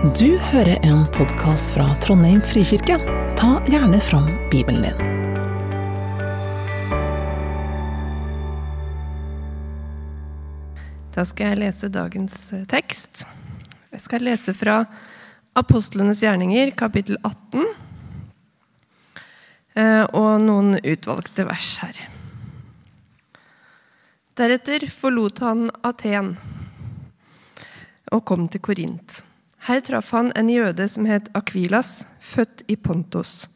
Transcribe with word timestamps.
Du 0.00 0.38
hører 0.38 0.78
en 0.80 1.02
podkast 1.12 1.74
fra 1.74 1.84
Trondheim 2.00 2.38
frikirke. 2.40 2.94
Ta 3.36 3.58
gjerne 3.68 3.98
fram 4.00 4.30
Bibelen 4.48 4.80
din. 4.80 5.02
Da 11.12 11.26
skal 11.28 11.50
jeg 11.52 11.60
lese 11.66 11.92
dagens 11.92 12.38
eh, 12.56 12.64
tekst. 12.72 13.26
Jeg 13.92 14.00
skal 14.06 14.24
lese 14.24 14.56
fra 14.56 14.86
Apostlenes 15.52 16.24
gjerninger, 16.24 16.72
kapittel 16.72 17.20
18, 17.20 17.68
eh, 19.76 20.04
og 20.16 20.32
noen 20.48 20.78
utvalgte 20.80 21.44
vers 21.52 21.74
her. 21.84 22.04
Deretter 24.32 24.88
forlot 24.88 25.44
han 25.44 25.68
Aten 25.84 26.38
og 28.08 28.24
kom 28.24 28.48
til 28.48 28.64
Korint. 28.64 29.26
Her 29.66 29.80
traff 29.84 30.12
han 30.16 30.32
en 30.36 30.48
jøde 30.48 30.86
som 30.88 31.04
het 31.04 31.28
Akvilas, 31.36 32.06
født 32.20 32.64
i 32.68 32.76
Pontos. 32.76 33.48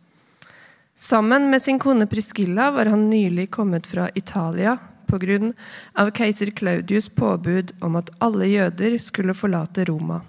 Sammen 0.95 1.49
med 1.51 1.63
sin 1.63 1.79
kone 1.79 2.07
Priscilla 2.07 2.71
var 2.71 2.87
han 2.93 3.09
nylig 3.11 3.49
kommet 3.51 3.87
fra 3.87 4.11
Italia 4.15 4.77
pga. 5.09 6.11
keiser 6.11 6.47
Claudius' 6.47 7.09
påbud 7.09 7.73
om 7.81 7.97
at 7.97 8.11
alle 8.21 8.47
jøder 8.47 8.99
skulle 8.99 9.35
forlate 9.35 9.85
Roma. 9.85 10.21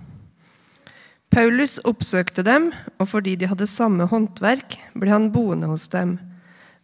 Paulus 1.29 1.79
oppsøkte 1.83 2.43
dem, 2.43 2.71
og 2.99 3.09
fordi 3.09 3.35
de 3.35 3.47
hadde 3.47 3.67
samme 3.67 4.05
håndverk, 4.07 4.77
ble 4.95 5.11
han 5.11 5.31
boende 5.31 5.67
hos 5.67 5.87
dem, 5.87 6.19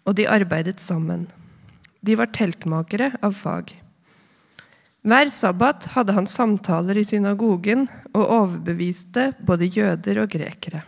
og 0.05 0.15
de 0.15 0.27
arbeidet 0.27 0.79
sammen. 0.79 1.27
De 2.01 2.17
var 2.17 2.33
teltmakere 2.33 3.13
av 3.21 3.33
fag. 3.37 3.80
Hver 5.01 5.31
sabbat 5.33 5.87
hadde 5.95 6.13
han 6.13 6.27
samtaler 6.29 6.99
i 7.01 7.03
synagogen 7.05 7.87
og 8.13 8.21
overbeviste 8.21 9.31
både 9.41 9.65
jøder 9.65 10.19
og 10.21 10.29
grekere. 10.29 10.83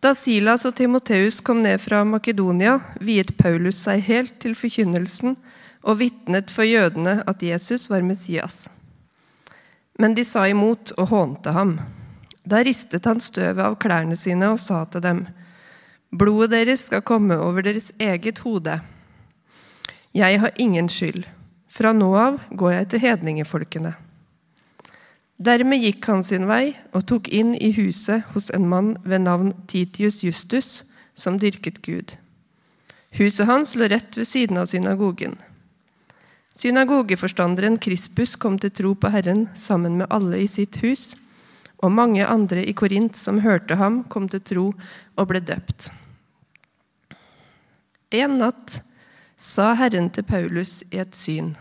Da 0.00 0.12
Silas 0.16 0.66
og 0.68 0.74
Timoteus 0.76 1.40
kom 1.44 1.62
ned 1.64 1.80
fra 1.80 2.02
Makedonia, 2.04 2.78
viet 3.00 3.32
Paulus 3.40 3.80
seg 3.86 4.04
helt 4.04 4.36
til 4.40 4.56
forkynnelsen 4.56 5.34
og 5.80 5.98
vitnet 6.00 6.52
for 6.52 6.68
jødene 6.68 7.22
at 7.28 7.42
Jesus 7.44 7.88
var 7.88 8.04
Messias. 8.04 8.68
Men 10.00 10.16
de 10.16 10.24
sa 10.24 10.46
imot 10.48 10.92
og 10.96 11.08
hånte 11.12 11.56
ham. 11.56 11.74
Da 12.44 12.60
ristet 12.64 13.08
han 13.08 13.20
støvet 13.20 13.64
av 13.64 13.76
klærne 13.80 14.16
sine 14.16 14.52
og 14.52 14.60
sa 14.60 14.84
til 14.92 15.04
dem.: 15.04 15.26
Blodet 16.12 16.52
deres 16.52 16.88
skal 16.88 17.04
komme 17.04 17.36
over 17.36 17.62
deres 17.62 17.92
eget 18.00 18.40
hode. 18.44 18.80
Jeg 20.14 20.40
har 20.40 20.56
ingen 20.56 20.88
skyld. 20.88 21.24
Fra 21.70 21.92
nå 21.94 22.08
av 22.18 22.40
går 22.50 22.72
jeg 22.74 22.88
til 22.90 23.04
hedningefolkene. 23.04 23.92
Dermed 25.40 25.80
gikk 25.80 26.04
han 26.10 26.24
sin 26.26 26.48
vei 26.50 26.74
og 26.90 27.06
tok 27.08 27.30
inn 27.32 27.54
i 27.56 27.70
huset 27.76 28.26
hos 28.34 28.50
en 28.52 28.66
mann 28.68 28.96
ved 29.06 29.22
navn 29.24 29.54
Titius 29.70 30.20
Justus, 30.26 30.82
som 31.14 31.38
dyrket 31.40 31.80
Gud. 31.86 32.16
Huset 33.16 33.48
hans 33.48 33.72
lå 33.78 33.88
rett 33.88 34.18
ved 34.18 34.28
siden 34.28 34.60
av 34.60 34.68
synagogen. 34.70 35.38
Synagogeforstanderen 36.60 37.78
Krispus 37.80 38.34
kom 38.36 38.58
til 38.60 38.74
tro 38.74 38.92
på 38.98 39.08
Herren 39.14 39.46
sammen 39.56 39.96
med 40.02 40.10
alle 40.12 40.42
i 40.42 40.50
sitt 40.50 40.82
hus, 40.84 41.14
og 41.80 41.94
mange 41.96 42.26
andre 42.26 42.66
i 42.66 42.74
Korint 42.76 43.16
som 43.16 43.40
hørte 43.40 43.78
ham, 43.80 44.02
kom 44.12 44.28
til 44.28 44.42
tro 44.44 44.66
og 45.16 45.30
ble 45.30 45.40
døpt. 45.40 45.88
En 48.12 48.36
natt 48.42 48.82
sa 49.40 49.72
Herren 49.78 50.10
til 50.12 50.26
Paulus 50.28 50.80
i 50.92 51.00
et 51.00 51.16
syn. 51.16 51.54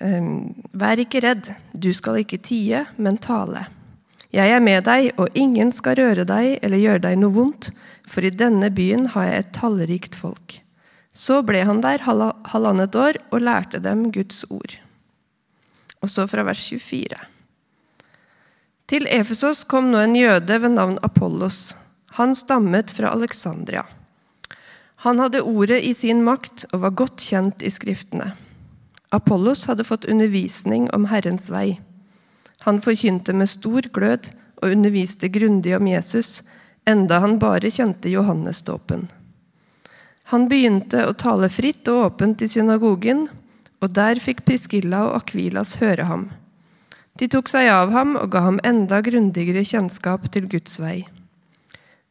Ehm, 0.00 0.52
vær 0.72 1.00
ikke 1.00 1.22
redd, 1.24 1.48
du 1.72 1.92
skal 1.96 2.20
ikke 2.20 2.40
tie, 2.42 2.84
men 2.96 3.16
tale. 3.16 3.66
Jeg 4.32 4.52
er 4.52 4.60
med 4.64 4.84
deg, 4.88 5.10
og 5.20 5.32
ingen 5.36 5.72
skal 5.72 5.98
røre 5.98 6.24
deg 6.28 6.58
eller 6.64 6.80
gjøre 6.80 7.04
deg 7.04 7.18
noe 7.20 7.34
vondt, 7.36 7.70
for 8.08 8.24
i 8.24 8.32
denne 8.32 8.70
byen 8.72 9.10
har 9.12 9.28
jeg 9.28 9.42
et 9.42 9.52
tallrikt 9.56 10.16
folk. 10.16 10.58
Så 11.12 11.42
ble 11.44 11.64
han 11.68 11.82
der 11.84 12.04
halvannet 12.04 12.96
år 12.96 13.20
og 13.30 13.44
lærte 13.44 13.80
dem 13.84 14.06
Guds 14.12 14.46
ord. 14.48 14.78
Og 16.00 16.10
så 16.10 16.24
fra 16.26 16.44
vers 16.48 16.64
24. 16.64 17.20
Til 18.88 19.06
Efesos 19.08 19.62
kom 19.68 19.92
nå 19.92 20.00
en 20.02 20.16
jøde 20.16 20.56
ved 20.64 20.74
navn 20.74 20.96
Apollos. 21.04 21.76
Han 22.16 22.34
stammet 22.36 22.90
fra 22.92 23.12
Alexandria. 23.12 23.84
Han 25.02 25.18
hadde 25.18 25.42
ordet 25.42 25.80
i 25.82 25.94
sin 25.98 26.20
makt 26.22 26.68
og 26.70 26.84
var 26.84 26.92
godt 27.00 27.22
kjent 27.26 27.62
i 27.66 27.70
Skriftene. 27.74 28.32
Apollos 29.10 29.64
hadde 29.66 29.84
fått 29.84 30.04
undervisning 30.06 30.86
om 30.94 31.08
Herrens 31.10 31.48
vei. 31.50 31.80
Han 32.62 32.78
forkynte 32.80 33.34
med 33.34 33.50
stor 33.50 33.88
glød 33.92 34.28
og 34.62 34.68
underviste 34.70 35.28
grundig 35.28 35.74
om 35.76 35.88
Jesus, 35.90 36.44
enda 36.86 37.18
han 37.18 37.40
bare 37.42 37.70
kjente 37.74 38.12
Johannesdåpen. 38.12 39.08
Han 40.30 40.46
begynte 40.48 41.02
å 41.08 41.16
tale 41.18 41.50
fritt 41.50 41.90
og 41.90 42.04
åpent 42.06 42.44
i 42.46 42.48
synagogen, 42.48 43.26
og 43.82 43.90
der 43.98 44.22
fikk 44.22 44.44
Priskilla 44.46 45.02
og 45.08 45.16
Akvilas 45.18 45.80
høre 45.82 46.06
ham. 46.06 46.28
De 47.18 47.26
tok 47.28 47.50
seg 47.50 47.68
av 47.74 47.90
ham 47.92 48.14
og 48.16 48.30
ga 48.32 48.46
ham 48.46 48.62
enda 48.64 49.02
grundigere 49.04 49.66
kjennskap 49.66 50.30
til 50.32 50.46
Guds 50.48 50.78
vei. 50.80 51.02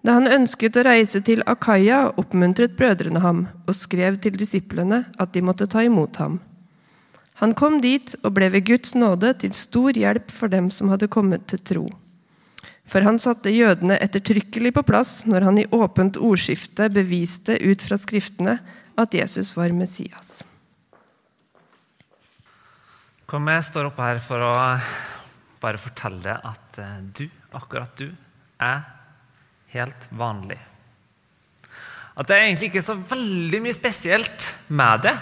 Da 0.02 0.16
han 0.18 0.30
ønsket 0.30 0.80
å 0.80 0.86
reise 0.88 1.22
til 1.22 1.44
Akaya, 1.50 2.08
oppmuntret 2.18 2.74
brødrene 2.78 3.22
ham 3.22 3.44
og 3.68 3.76
skrev 3.78 4.18
til 4.22 4.34
disiplene 4.40 5.04
at 5.22 5.34
de 5.36 5.44
måtte 5.46 5.70
ta 5.70 5.84
imot 5.86 6.18
ham. 6.22 6.40
Han 7.42 7.54
kom 7.58 7.80
dit 7.82 8.14
og 8.22 8.36
ble 8.38 8.52
ved 8.54 8.66
Guds 8.70 8.96
nåde 8.98 9.34
til 9.42 9.54
stor 9.58 9.98
hjelp 9.98 10.34
for 10.34 10.50
dem 10.50 10.70
som 10.74 10.90
hadde 10.94 11.10
kommet 11.10 11.48
til 11.50 11.62
tro. 11.66 11.86
For 12.86 13.06
han 13.06 13.22
satte 13.22 13.54
jødene 13.54 13.98
ettertrykkelig 14.02 14.74
på 14.76 14.84
plass 14.86 15.22
når 15.30 15.46
han 15.48 15.60
i 15.62 15.68
åpent 15.74 16.20
ordskifte 16.22 16.90
beviste 16.94 17.56
ut 17.62 17.86
fra 17.86 17.98
Skriftene 18.02 18.58
at 19.00 19.14
Jesus 19.16 19.54
var 19.58 19.74
Messias. 19.74 20.42
Kom, 23.30 23.48
jeg 23.48 23.64
står 23.64 23.88
oppe 23.90 24.04
her 24.04 24.20
for 24.20 24.44
å 24.44 24.54
bare 25.62 25.80
fortelle 25.80 26.34
at 26.36 26.82
eh, 26.82 26.98
du, 27.16 27.24
akkurat 27.56 27.94
du, 27.96 28.10
er 28.62 28.82
helt 29.74 30.08
vanlig. 30.12 30.60
At 32.16 32.28
det 32.28 32.36
er 32.36 32.48
egentlig 32.50 32.72
ikke 32.72 32.84
så 32.86 32.98
veldig 32.98 33.62
mye 33.64 33.76
spesielt 33.76 34.48
med 34.68 35.06
det. 35.08 35.16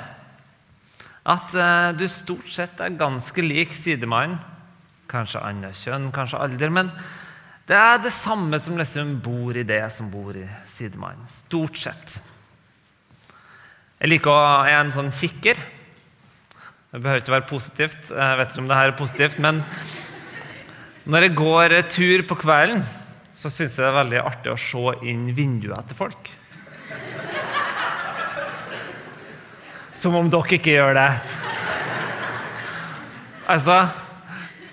At 1.30 1.54
uh, 1.54 1.92
du 1.94 2.08
stort 2.10 2.50
sett 2.50 2.82
er 2.82 2.98
ganske 2.98 3.44
lik 3.46 3.76
sidemannen. 3.78 4.40
Kanskje 5.10 5.42
annet 5.42 5.78
kjønn, 5.78 6.10
kanskje 6.14 6.42
alder. 6.42 6.74
Men 6.74 6.92
det 7.70 7.78
er 7.78 8.02
det 8.02 8.14
samme 8.14 8.58
som 8.62 8.78
liksom 8.78 9.16
bor 9.26 9.58
i 9.58 9.66
det 9.68 9.82
som 9.94 10.10
bor 10.10 10.38
i 10.38 10.46
sidemannen. 10.70 11.30
Stort 11.30 11.78
sett. 11.82 12.20
Jeg 14.00 14.14
liker 14.14 14.32
å 14.32 14.44
er 14.64 14.80
en 14.80 14.94
sånn 14.96 15.12
kikker. 15.14 15.58
Det 16.90 17.02
behøver 17.04 17.22
ikke 17.22 17.36
være 17.36 17.50
positivt. 17.50 18.10
Jeg 18.10 18.38
vet 18.40 18.54
ikke 18.54 18.64
om 18.64 18.70
det 18.70 18.78
her 18.80 18.90
er 18.90 18.98
positivt, 18.98 19.42
men 19.44 19.60
når 21.10 21.26
jeg 21.26 21.38
går 21.38 21.76
tur 21.90 22.24
på 22.30 22.38
kvelden 22.42 22.82
så 23.40 23.48
syns 23.48 23.78
jeg 23.78 23.86
det 23.86 23.88
er 23.88 23.96
veldig 23.96 24.20
artig 24.20 24.52
å 24.52 24.60
se 24.60 24.96
inn 25.08 25.30
vinduet 25.32 25.88
til 25.88 25.96
folk. 25.96 26.30
Som 29.96 30.18
om 30.20 30.28
dere 30.32 30.58
ikke 30.58 30.74
gjør 30.76 30.98
det. 30.98 31.10
Altså, 33.50 33.78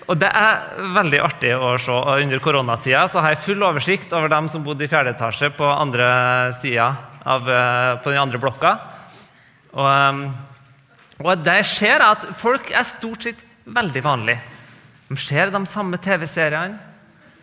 og 0.07 0.19
Det 0.19 0.27
er 0.27 0.83
veldig 0.95 1.21
artig 1.23 1.53
å 1.55 1.73
se. 1.79 1.91
og 1.95 2.23
Under 2.23 2.43
koronatida 2.43 3.05
så 3.11 3.23
har 3.23 3.33
jeg 3.33 3.45
full 3.45 3.63
oversikt 3.63 4.11
over 4.15 4.31
dem 4.31 4.47
som 4.51 4.63
bodde 4.63 4.83
i 4.83 4.91
fjerde 4.91 5.15
etasje 5.15 5.49
på 5.55 5.67
andre 5.67 6.07
av, 7.27 7.49
eh, 7.49 7.95
på 8.03 8.11
den 8.11 8.19
andre 8.19 8.39
blokka. 8.39 8.79
Og, 9.73 9.87
eh, 9.87 11.23
og 11.23 11.43
det 11.43 11.63
skjer 11.65 12.03
at 12.03 12.27
folk 12.35 12.71
er 12.71 12.83
stort 12.83 13.23
sett 13.23 13.43
veldig 13.65 14.03
vanlige. 14.03 14.39
De 15.09 15.15
ser 15.15 15.51
de 15.51 15.65
samme 15.65 15.97
TV-seriene. 15.97 16.86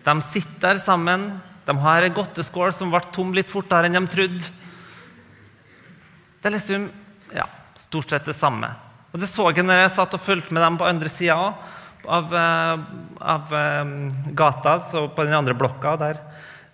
De 0.05 0.15
sitter 0.23 0.75
der 0.75 0.81
sammen. 0.83 1.31
De 1.65 1.77
har 1.81 2.05
en 2.05 2.17
godteskål 2.17 2.75
som 2.77 2.93
ble 2.93 3.01
tom 3.15 3.33
litt 3.37 3.53
fortere 3.53 3.89
enn 3.89 3.97
de 3.97 4.05
trodde. 4.13 4.51
Det 6.41 6.51
er 6.51 6.57
liksom 6.59 6.91
ja, 7.33 7.47
stort 7.81 8.13
sett 8.13 8.27
det 8.29 8.37
samme. 8.37 8.69
Og 9.15 9.21
Det 9.23 9.31
så 9.31 9.49
jeg 9.55 9.65
når 9.65 9.85
jeg 9.85 9.95
satt 9.95 10.17
og 10.17 10.21
fulgte 10.21 10.53
med 10.53 10.65
dem 10.65 10.77
på 10.77 10.89
andre 10.89 11.09
sida 11.09 11.39
av, 12.05 12.35
eh, 12.35 12.79
av, 13.21 13.53
eh, 13.55 13.85
gata, 14.37 14.81
så 14.91 15.09
på 15.09 15.25
den 15.25 15.33
andre 15.33 15.55
blokka. 15.55 15.97
der. 15.97 16.19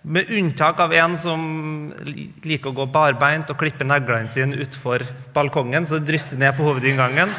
Med 0.03 0.29
unntak 0.29 0.79
av 0.79 0.91
en 0.93 1.15
som 1.15 1.93
liker 2.03 2.71
å 2.71 2.75
gå 2.75 2.91
barbeint 2.91 3.49
og 3.49 3.57
klippe 3.57 3.85
neglene 3.85 4.29
sine 4.29 4.57
utfor 4.57 5.05
balkongen, 5.31 5.85
så 5.85 5.99
det 5.99 6.07
drysser 6.07 6.37
ned 6.37 6.57
på 6.57 6.63
hovedinngangen. 6.63 7.29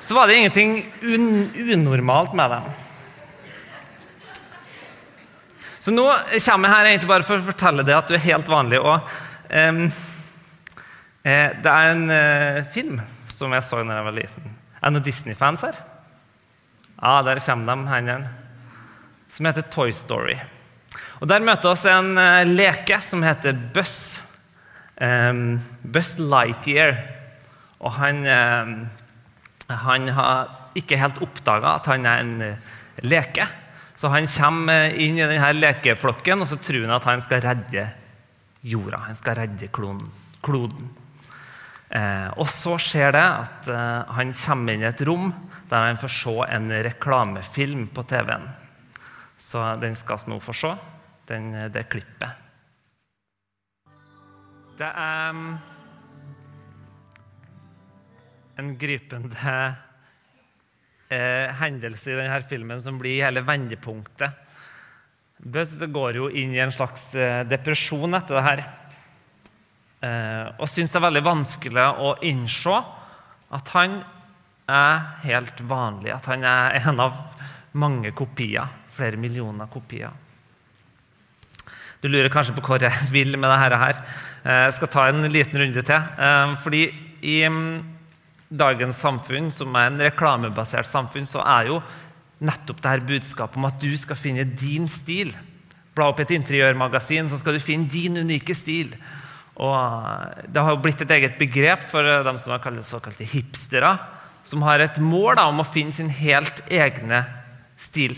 Så 0.00 0.14
var 0.14 0.28
det 0.28 0.36
ingenting 0.36 0.92
un 1.02 1.50
unormalt 1.50 2.34
med 2.34 2.50
dem. 2.50 2.62
Så 5.82 5.90
nå 5.90 6.04
kommer 6.06 6.68
jeg 6.68 6.76
her 6.76 6.88
egentlig 6.92 7.10
bare 7.10 7.26
for 7.26 7.40
å 7.40 7.46
fortelle 7.48 7.82
deg 7.82 7.96
at 7.96 8.10
du 8.10 8.14
er 8.14 8.22
helt 8.28 8.50
vanlig. 8.50 8.78
og 8.78 9.02
um, 9.50 9.80
Det 11.24 11.72
er 11.72 11.88
en 11.90 12.04
uh, 12.06 12.60
film 12.70 13.00
som 13.26 13.50
jeg 13.56 13.66
så 13.66 13.80
da 13.82 13.96
jeg 13.96 14.06
var 14.06 14.14
liten. 14.14 14.52
Er 14.78 14.84
det 14.84 14.94
noen 14.94 15.06
Disney-fans 15.08 15.64
her? 15.66 15.80
Ja, 17.02 17.16
der 17.26 17.40
kommer 17.42 17.66
de, 17.72 17.90
hendene. 17.90 18.30
Som 19.32 19.48
heter 19.48 19.66
Toy 19.72 19.90
Story. 19.96 20.36
Og 21.18 21.26
Der 21.30 21.42
møter 21.42 21.72
oss 21.72 21.82
en 21.90 22.14
uh, 22.14 22.44
leke 22.46 23.00
som 23.02 23.24
heter 23.26 23.58
Buss. 23.74 24.20
Um, 25.02 25.58
Buss 25.82 26.14
Lightyear. 26.20 26.94
Og 27.82 27.96
han, 27.98 28.22
um, 28.22 28.76
han 29.66 30.06
har 30.14 30.54
ikke 30.78 31.00
helt 31.00 31.18
oppdaga 31.26 31.74
at 31.80 31.90
han 31.90 32.06
er 32.06 32.22
en 32.22 32.32
uh, 32.52 32.78
leke. 33.02 33.48
Så 34.02 34.08
han 34.10 34.26
kommer 34.26 34.96
inn 34.98 35.14
i 35.14 35.22
denne 35.22 35.52
lekeflokken 35.54 36.42
og 36.42 36.48
så 36.50 36.56
tror 36.58 36.88
han 36.88 36.96
at 36.96 37.04
han 37.06 37.20
skal 37.22 37.44
redde 37.44 37.84
jorda. 38.66 38.98
Han 39.04 39.14
skal 39.14 39.36
redde 39.38 39.68
kloden. 39.70 40.08
kloden. 40.42 40.88
Eh, 41.86 42.26
og 42.34 42.48
så 42.50 42.74
skjer 42.82 43.14
det 43.14 43.22
at 43.22 43.68
eh, 43.70 44.14
han 44.16 44.32
kommer 44.34 44.74
inn 44.74 44.82
i 44.82 44.88
et 44.88 45.04
rom 45.06 45.28
der 45.70 45.86
han 45.86 46.00
får 46.02 46.12
se 46.16 46.34
en 46.50 46.66
reklamefilm 46.88 47.84
på 47.94 48.02
TV-en. 48.10 48.48
Så 49.38 49.62
den 49.78 49.94
skal 49.94 50.18
vi 50.24 50.32
nå 50.32 50.40
få 50.42 50.56
se, 50.56 50.72
den, 51.30 51.46
det 51.70 51.86
klippet. 51.94 52.42
Det 54.82 54.90
er 54.90 55.30
um, 55.30 55.46
en 58.58 58.74
gripende 58.82 59.56
eh, 61.12 61.52
hendelse 61.60 62.12
i 62.12 62.16
denne 62.18 62.40
filmen 62.48 62.80
som 62.82 62.98
blir 63.00 63.22
hele 63.26 63.44
vendepunktet. 63.46 64.38
Buzz 65.42 65.80
går 65.90 66.20
jo 66.20 66.28
inn 66.30 66.54
i 66.54 66.62
en 66.62 66.72
slags 66.74 67.10
eh, 67.18 67.42
depresjon 67.48 68.14
etter 68.14 68.38
det 68.38 68.46
her. 68.46 68.64
Eh, 70.02 70.46
og 70.58 70.70
syns 70.70 70.92
det 70.92 70.98
er 70.98 71.06
veldig 71.08 71.24
vanskelig 71.26 71.86
å 72.02 72.16
innse 72.26 72.76
at 73.52 73.72
han 73.74 74.00
er 74.70 75.00
helt 75.26 75.62
vanlig. 75.68 76.12
At 76.14 76.28
han 76.30 76.46
er 76.46 76.78
en 76.82 77.02
av 77.02 77.18
mange 77.78 78.14
kopier. 78.16 78.70
Flere 78.92 79.18
millioner 79.20 79.70
kopier. 79.72 80.12
Du 82.02 82.08
lurer 82.10 82.32
kanskje 82.34 82.54
på 82.56 82.64
hvor 82.66 82.82
jeg 82.82 83.10
vil 83.14 83.36
med 83.38 83.50
dette 83.50 83.78
her. 83.78 83.98
Eh, 84.42 84.62
jeg 84.66 84.76
skal 84.78 84.90
ta 84.94 85.08
en 85.10 85.26
liten 85.30 85.58
runde 85.62 85.84
til. 85.86 86.14
Eh, 86.28 86.54
fordi 86.64 86.84
i 87.22 87.36
mm, 87.46 87.74
dagens 88.52 89.00
samfunn, 89.00 89.50
som 89.54 89.72
er 89.78 89.88
en 89.88 90.00
reklamebasert 90.02 90.88
samfunn, 90.88 91.26
så 91.28 91.40
er 91.44 91.70
jo 91.70 91.80
nettopp 92.42 92.82
det 92.82 92.92
her 92.92 93.04
budskapet 93.06 93.58
om 93.58 93.68
at 93.68 93.80
du 93.80 93.90
skal 93.98 94.18
finne 94.18 94.44
din 94.44 94.88
stil. 94.90 95.32
Bla 95.96 96.10
opp 96.10 96.22
et 96.22 96.34
interiørmagasin, 96.34 97.30
så 97.30 97.38
skal 97.40 97.56
du 97.56 97.62
finne 97.62 97.90
din 97.90 98.18
unike 98.20 98.56
stil. 98.56 98.92
Og 99.60 100.48
det 100.48 100.62
har 100.64 100.74
jo 100.74 100.80
blitt 100.82 101.02
et 101.04 101.14
eget 101.18 101.36
begrep 101.40 101.84
for 101.90 102.06
dem 102.26 102.40
som 102.40 102.54
er 102.56 102.80
såkalte 102.86 103.28
hipstere, 103.28 103.96
som 104.42 104.64
har 104.66 104.82
et 104.82 104.98
mål 104.98 105.36
da, 105.38 105.46
om 105.48 105.62
å 105.62 105.68
finne 105.68 105.94
sin 105.94 106.10
helt 106.10 106.64
egne 106.72 107.22
stil. 107.78 108.16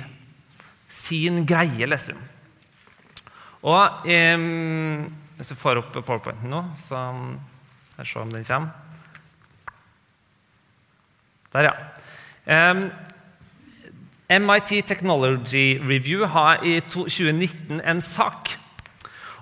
Sin 0.89 1.43
greie, 1.47 1.87
liksom. 1.91 2.17
Og 3.65 4.07
eh, 4.09 4.39
Hvis 5.35 5.51
jeg 5.51 5.59
får 5.61 5.81
opp 5.81 5.93
powerpointen 5.99 6.53
nå, 6.53 6.63
så 6.79 7.01
jeg 7.99 8.07
ser 8.07 8.23
om 8.23 8.33
den 8.33 8.47
kommer. 8.47 8.84
Der, 11.55 11.71
ja. 11.71 12.71
Um, 12.73 12.89
MIT 14.29 14.83
Technology 14.89 15.79
Review 15.79 16.25
har 16.27 16.65
i 16.67 16.81
2019 16.91 17.79
en 17.79 18.03
sak 18.03 18.57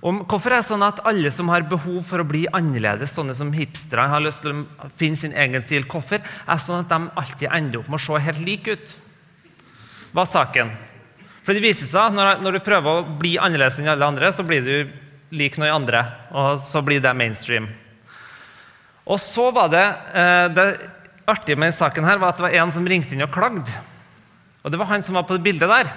om 0.02 0.18
hvorfor 0.26 0.56
er 0.56 0.64
sånn 0.66 0.82
at 0.82 0.98
alle 1.06 1.30
som 1.30 1.48
har 1.52 1.62
behov 1.70 2.00
for 2.08 2.20
å 2.20 2.26
bli 2.26 2.42
annerledes, 2.50 3.14
sånne 3.14 3.36
som 3.38 3.52
hipstere 3.54 4.08
har 4.10 4.22
lyst 4.24 4.42
til 4.42 4.64
å 4.64 4.88
finne 4.98 5.20
sin 5.20 5.32
egen 5.38 5.62
stil, 5.62 5.86
hvorfor 5.86 6.18
er 6.20 6.62
sånn 6.62 6.82
at 6.82 6.90
de 6.90 7.12
alltid 7.22 7.46
ender 7.54 7.80
opp 7.80 7.92
med 7.92 8.00
å 8.00 8.02
se 8.02 8.24
helt 8.26 8.42
like 8.42 8.74
ut? 8.74 8.94
Hva 10.12 10.26
er 10.26 10.32
saken? 10.32 10.72
For 11.46 11.54
det 11.54 11.62
viser 11.62 11.86
seg 11.86 12.18
at 12.18 12.42
når 12.42 12.58
du 12.58 12.66
prøver 12.66 12.98
å 12.98 13.06
bli 13.22 13.36
annerledes 13.38 13.78
enn 13.78 13.92
alle 13.94 14.10
andre, 14.10 14.32
så 14.34 14.44
blir 14.46 14.66
du 14.66 14.74
lik 15.38 15.56
noen 15.56 15.78
andre, 15.78 16.02
og 16.34 16.58
så 16.60 16.82
blir 16.84 17.00
det 17.00 17.14
mainstream. 17.16 17.70
Og 19.06 19.22
så 19.22 19.48
var 19.54 19.70
det 19.72 19.86
eh, 20.14 20.48
Det 20.54 20.66
artige 21.28 21.58
med 21.58 21.74
saken 21.74 22.06
her 22.06 22.20
var 22.20 22.32
at 22.32 22.40
det 22.40 22.46
var 22.46 22.56
en 22.62 22.72
som 22.74 22.86
ringte 22.88 23.14
inn 23.14 23.24
og 23.24 23.32
klagde. 23.34 23.70
Og 24.62 24.72
det 24.72 24.78
var 24.78 24.90
han 24.90 25.02
som 25.02 25.18
var 25.18 25.26
på 25.26 25.36
det 25.36 25.44
bildet 25.46 25.70
der. 25.70 25.90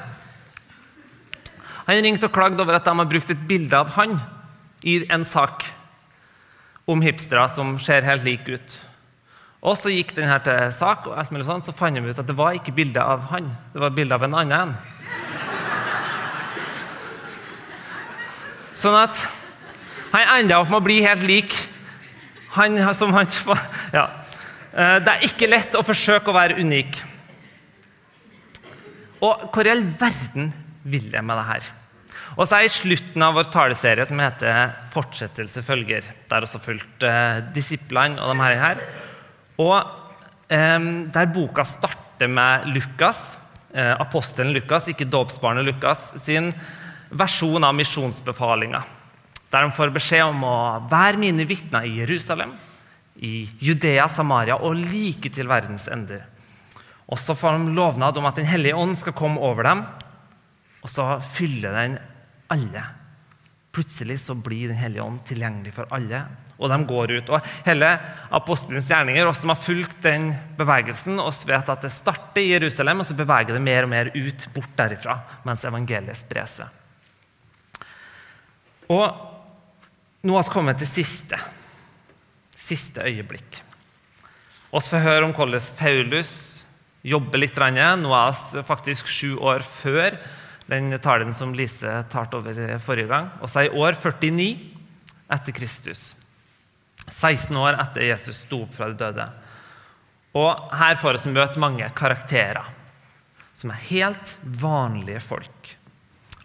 Han 1.85 2.01
ringte 2.01 2.27
og 2.29 2.33
klagde 2.33 2.61
over 2.61 2.77
at 2.77 2.85
de 2.85 2.93
har 2.97 3.09
brukt 3.09 3.29
et 3.29 3.47
bilde 3.47 3.77
av 3.77 3.93
han 3.97 4.17
i 4.85 4.99
en 5.13 5.25
sak 5.25 5.67
om 6.89 7.01
hipstere 7.01 7.45
som 7.49 7.77
ser 7.81 8.05
helt 8.05 8.25
like 8.25 8.57
ut. 8.57 8.79
Og 9.65 9.77
Så 9.77 9.89
gikk 9.89 10.13
den 10.13 10.29
her 10.29 10.41
til 10.45 10.73
sak, 10.73 11.07
og 11.09 11.17
alt 11.17 11.31
mulig 11.33 11.45
sånt, 11.47 11.65
så 11.65 11.73
fant 11.73 11.97
de 11.97 12.05
ut 12.05 12.19
at 12.19 12.27
det 12.27 12.37
var 12.37 12.53
ikke 12.53 12.73
bilde 12.75 13.01
av 13.01 13.31
han. 13.31 13.49
Det 13.73 13.81
var 13.81 13.95
bilde 13.97 14.13
av 14.13 14.25
en 14.27 14.35
annen 14.37 14.59
en. 14.59 14.75
Sånn 18.75 18.97
at 18.99 19.17
han 20.11 20.43
enda 20.43 20.59
opp 20.61 20.69
med 20.69 20.83
å 20.83 20.85
bli 20.85 20.99
helt 21.01 21.25
lik 21.25 21.55
han 22.55 22.77
som 22.95 23.13
han 23.15 23.27
ja. 23.95 24.05
Eh, 24.75 24.97
det 24.99 25.11
er 25.11 25.25
ikke 25.29 25.47
lett 25.47 25.75
å 25.77 25.85
forsøke 25.85 26.31
å 26.31 26.35
være 26.35 26.59
unik. 26.59 26.99
Og 29.23 29.47
hvor 29.53 29.67
i 29.67 29.71
all 29.71 29.85
verden 29.95 30.51
vil 30.83 31.07
jeg 31.13 31.23
med 31.25 31.39
det 31.39 31.47
her? 31.47 31.69
Og 32.35 32.43
så 32.43 32.57
er 32.57 32.65
jeg 32.65 32.73
I 32.73 32.75
slutten 32.81 33.23
av 33.23 33.37
vår 33.37 33.47
taleserie 33.53 34.05
som 34.05 34.19
heter 34.19 34.73
'Fortsettelse 34.91 35.63
følger', 35.63 36.03
der 36.29 36.41
også 36.43 36.59
fulgt 36.59 37.03
eh, 37.03 37.39
disiplene 37.55 38.19
og 38.19 38.35
de 38.35 38.41
her. 38.43 38.59
her. 38.59 38.77
Og 39.57 39.87
eh, 40.49 40.79
Der 41.13 41.25
boka 41.31 41.63
starter 41.63 42.27
med 42.27 42.67
Lukas, 42.67 43.37
eh, 43.73 43.95
apostelen 43.99 44.53
Lukas, 44.53 44.87
ikke 44.87 45.09
dåpsbarnet 45.09 45.63
Lukas, 45.63 46.11
sin 46.21 46.53
versjon 47.09 47.63
av 47.63 47.73
misjonsbefalinga. 47.73 48.83
Der 49.51 49.61
de 49.63 49.71
får 49.71 49.93
beskjed 49.93 50.23
om 50.25 50.43
å 50.43 50.89
være 50.89 51.17
mine 51.17 51.45
vitner 51.47 51.85
i 51.85 52.01
Jerusalem, 52.01 52.51
i 53.15 53.45
Judea, 53.63 54.07
Samaria 54.11 54.57
og 54.59 54.75
like 54.75 55.31
til 55.31 55.47
verdens 55.47 55.87
ender. 55.91 56.23
Og 57.05 57.19
så 57.21 57.35
får 57.37 57.59
de 57.59 57.75
lovnad 57.77 58.17
om 58.17 58.25
at 58.25 58.35
Den 58.35 58.49
hellige 58.49 58.75
ånd 58.75 58.97
skal 58.97 59.13
komme 59.13 59.39
over 59.39 59.63
dem, 59.63 59.83
og 60.81 60.89
så 60.89 61.19
fyller 61.21 61.75
den 61.75 61.99
alle. 62.51 62.81
Plutselig 63.75 64.19
så 64.23 64.35
blir 64.35 64.69
Den 64.69 64.81
hellige 64.81 65.03
ånd 65.03 65.21
tilgjengelig 65.27 65.73
for 65.75 65.87
alle, 65.93 66.23
og 66.57 66.71
de 66.71 66.79
går 66.87 67.11
ut. 67.19 67.29
Og 67.29 67.49
Hele 67.65 67.91
apostelens 68.31 68.89
gjerninger, 68.89 69.27
oss 69.27 69.43
som 69.43 69.51
har 69.53 69.59
fulgt 69.59 70.01
den 70.03 70.31
bevegelsen, 70.57 71.19
oss 71.19 71.43
vet 71.47 71.69
at 71.69 71.83
det 71.85 71.93
starter 71.93 72.41
i 72.41 72.53
Jerusalem, 72.55 73.03
og 73.03 73.09
så 73.09 73.17
beveger 73.17 73.53
det 73.53 73.61
mer 73.61 73.85
og 73.85 73.91
mer 73.91 74.11
ut, 74.15 74.47
bort 74.55 74.73
derifra, 74.77 75.19
mens 75.45 75.65
evangeliet 75.67 76.17
sprer 76.17 76.49
seg. 76.49 76.81
Og 78.89 79.05
nå 80.25 80.33
har 80.33 80.45
vi 80.45 80.53
kommet 80.53 80.79
til 80.81 80.89
siste, 80.89 81.37
siste 82.65 83.05
øyeblikk. 83.05 83.61
Vi 84.75 84.81
får 84.81 85.05
høre 85.05 85.27
om 85.27 85.33
hvordan 85.35 85.63
Paulus 85.77 86.31
jobber 87.05 87.39
litt. 87.39 87.59
Nå 87.59 88.11
er 88.17 88.33
vi 88.33 88.63
faktisk 88.65 89.07
sju 89.07 89.37
år 89.37 89.63
før 89.63 90.17
den 90.67 90.89
talen 90.99 91.33
som 91.37 91.53
Lise 91.53 92.01
talte 92.11 92.41
over 92.41 92.77
forrige 92.83 93.11
gang. 93.11 93.29
Og 93.41 93.49
så 93.49 93.67
i 93.67 93.71
år 93.71 93.95
49 94.01 94.49
etter 95.31 95.55
Kristus. 95.55 96.13
16 97.05 97.55
år 97.55 97.77
etter 97.81 98.07
Jesus 98.09 98.41
sto 98.43 98.63
opp 98.65 98.73
fra 98.75 98.89
de 98.89 98.97
døde. 98.97 99.27
Og 100.35 100.73
her 100.75 100.97
får 100.99 101.21
vi 101.23 101.35
møte 101.35 101.61
mange 101.61 101.87
karakterer 101.95 102.65
som 103.55 103.71
er 103.71 103.85
helt 103.87 104.35
vanlige 104.43 105.21
folk. 105.23 105.75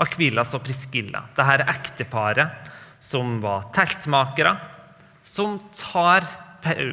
Akvilas 0.00 0.54
og 0.56 0.62
Priskilla, 0.64 1.24
dette 1.36 1.66
ekteparet 1.72 2.70
som 3.02 3.40
var 3.42 3.66
teltmakere, 3.74 4.54
som 5.22 5.58
tar 5.76 6.26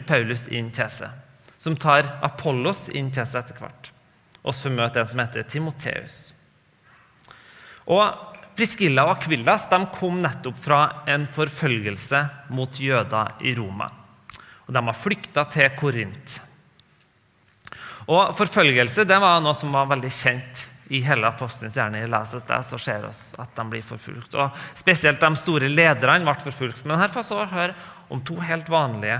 Paulus 0.07 0.47
inn 0.47 0.71
til 0.75 0.89
seg. 0.91 1.11
Som 1.57 1.75
tar 1.79 2.07
Apollos 2.23 2.87
inn 2.93 3.09
til 3.11 3.25
seg 3.27 3.43
etter 3.43 3.59
hvert. 3.61 3.91
Og 4.43 4.55
så 4.55 4.67
får 4.67 4.75
møte 4.77 5.01
en 5.01 5.09
som 5.09 5.21
heter 5.23 5.47
Timoteus. 5.49 6.17
Og 7.91 8.35
Priskilla 8.57 9.05
og 9.05 9.17
Akvillas 9.17 9.67
kom 9.93 10.21
nettopp 10.23 10.57
fra 10.57 10.81
en 11.07 11.27
forfølgelse 11.29 12.23
mot 12.55 12.79
jøder 12.79 13.43
i 13.45 13.53
Roma. 13.57 13.89
Og 14.67 14.73
De 14.73 14.81
har 14.83 14.97
flykta 14.97 15.45
til 15.51 15.69
Korint. 15.77 16.39
Og 18.07 18.33
Forfølgelse 18.37 19.05
det 19.05 19.19
var 19.19 19.41
noe 19.43 19.55
som 19.55 19.75
var 19.75 19.89
veldig 19.91 20.11
kjent 20.11 20.66
i 20.89 21.01
hele 21.03 21.27
apostelens 21.27 21.75
hjerne. 21.75 22.05
leses 22.07 22.45
det, 22.47 22.59
så 22.63 22.79
ser 22.79 23.03
vi 23.03 23.11
at 23.41 23.55
de 23.55 23.65
blir 23.71 23.83
forfulgt. 23.83 24.35
Og 24.35 24.51
Spesielt 24.77 25.21
de 25.21 25.31
store 25.35 25.69
lederne 25.69 26.23
ble 26.23 26.35
forfulgt. 26.47 26.85
Men 26.85 26.99
her 26.99 27.11
får 27.11 27.27
vi 27.33 27.49
høre 27.55 27.75
om 28.09 28.21
to 28.23 28.39
helt 28.39 28.69
vanlige 28.69 29.19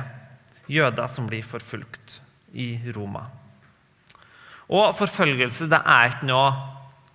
jøder 0.72 1.08
som 1.12 1.28
blir 1.28 1.44
forfulgt 1.44 2.20
i 2.54 2.78
Roma. 2.96 3.26
Og 4.68 4.96
Forfølgelse 4.98 5.70
det 5.72 5.80
er 5.80 6.12
ikke 6.12 6.30
noe 6.30 6.52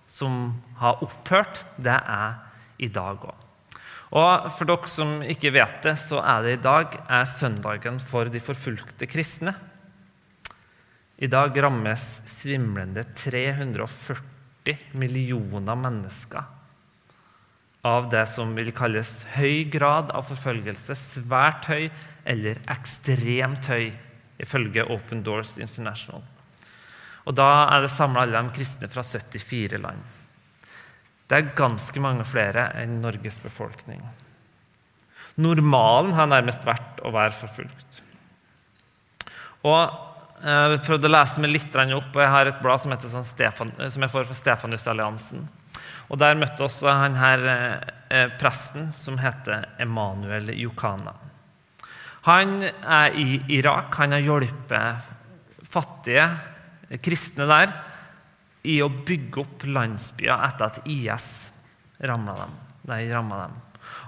som 0.09 0.53
har 0.81 1.01
opphørt, 1.05 1.63
det 1.77 1.95
er 1.95 2.37
i 2.77 2.89
dag 2.93 3.17
òg. 3.17 3.39
Og 4.13 4.49
For 4.53 4.69
dere 4.69 4.89
som 4.91 5.21
ikke 5.25 5.53
vet 5.55 5.79
det, 5.81 5.95
så 5.97 6.19
er 6.21 6.43
det 6.45 6.57
i 6.57 6.61
dag 6.61 6.97
er 7.09 7.25
søndagen 7.25 7.97
for 7.97 8.29
de 8.29 8.41
forfulgte 8.43 9.09
kristne. 9.09 9.55
I 11.17 11.29
dag 11.29 11.57
rammes 11.63 12.21
svimlende 12.29 13.05
340 13.17 14.32
millioner 14.93 15.75
mennesker 15.75 16.43
av 17.83 18.07
det 18.09 18.23
som 18.31 18.53
vil 18.55 18.71
kalles 18.75 19.25
høy 19.35 19.65
grad 19.67 20.11
av 20.15 20.29
forfølgelse, 20.29 20.95
svært 20.95 21.67
høy 21.67 21.89
eller 22.23 22.61
ekstremt 22.71 23.67
høy, 23.67 23.91
ifølge 24.39 24.85
Open 24.87 25.23
Doors 25.23 25.57
International. 25.59 26.23
Og 27.27 27.35
Da 27.35 27.67
er 27.75 27.83
det 27.83 27.91
samla 27.91 28.23
alle 28.23 28.39
de 28.39 28.55
kristne 28.55 28.87
fra 28.91 29.03
74 29.03 29.79
land. 29.83 29.99
Det 31.27 31.37
er 31.37 31.55
ganske 31.55 31.99
mange 32.03 32.23
flere 32.27 32.69
enn 32.79 33.01
Norges 33.01 33.39
befolkning. 33.43 34.01
Normalen 35.35 36.13
har 36.13 36.27
nærmest 36.29 36.65
vært 36.67 36.99
å 37.03 37.11
være 37.11 37.35
forfulgt. 37.35 38.01
Og 39.63 40.12
Jeg 40.43 40.79
prøvde 40.83 41.07
å 41.07 41.13
lese 41.13 41.39
meg 41.39 41.53
litt 41.53 41.75
opp, 41.95 42.09
og 42.11 42.19
jeg 42.19 42.31
har 42.33 42.49
et 42.49 42.59
blad 42.59 42.81
som, 42.83 42.91
heter 42.91 43.11
sånn 43.11 43.27
Stefan, 43.27 43.71
som 43.79 44.03
jeg 44.03 44.11
får 44.11 44.25
fra 44.27 44.35
Stefanusalliansen. 44.35 45.45
Og 46.11 46.19
Der 46.19 46.35
møtte 46.35 46.65
også 46.65 46.91
han 46.91 47.15
her 47.15 47.45
eh, 47.47 48.27
presten 48.39 48.91
som 48.97 49.15
heter 49.21 49.69
Emanuel 49.81 50.51
Yukana. 50.51 51.15
Han 52.27 52.61
er 52.63 53.15
i 53.19 53.39
Irak. 53.55 53.95
Han 53.99 54.15
har 54.15 54.23
hjulpet 54.23 55.65
fattige 55.67 56.27
kristne 57.03 57.47
der 57.49 57.73
i 58.69 58.77
å 58.83 58.91
bygge 58.91 59.41
opp 59.41 59.65
landsbyer 59.67 60.45
etter 60.45 60.69
at 60.69 60.85
IS 60.87 61.29
ramma 62.03 62.35
dem. 62.37 62.53
dem. 62.87 63.57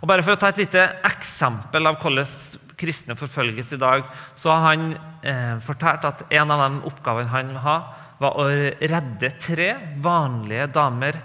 Og 0.02 0.08
bare 0.08 0.24
For 0.24 0.36
å 0.36 0.40
ta 0.40 0.52
et 0.52 0.62
lite 0.64 0.84
eksempel 1.08 1.88
av 1.88 2.00
hvordan 2.00 2.28
kristne 2.80 3.16
forfølges 3.18 3.74
i 3.76 3.80
dag, 3.82 4.06
så 4.36 4.52
har 4.54 4.66
han 4.70 4.90
eh, 5.24 5.56
fortalt 5.64 6.08
at 6.08 6.26
en 6.36 6.52
av 6.54 6.64
de 6.66 6.90
oppgavene 6.90 7.32
han 7.32 7.56
har, 7.64 7.88
var 8.20 8.38
å 8.40 8.46
redde 8.48 9.32
tre 9.44 9.72
vanlige 10.04 10.70
damer 10.76 11.20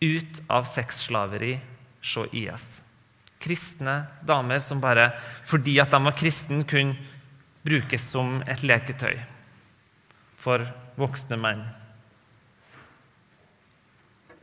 ut 0.00 0.42
av 0.46 0.66
sexslaveri 0.70 1.56
hos 2.02 2.30
IS. 2.32 2.66
Kristne 3.42 4.00
damer 4.26 4.62
som 4.62 4.82
bare 4.82 5.10
fordi 5.46 5.78
at 5.82 5.94
de 5.94 6.02
var 6.04 6.16
kristne, 6.18 6.64
kunne 6.66 6.98
brukes 7.66 8.04
som 8.14 8.38
et 8.48 8.62
leketøy 8.66 9.18
for 10.38 10.62
voksne 10.98 11.38
menn. 11.38 11.64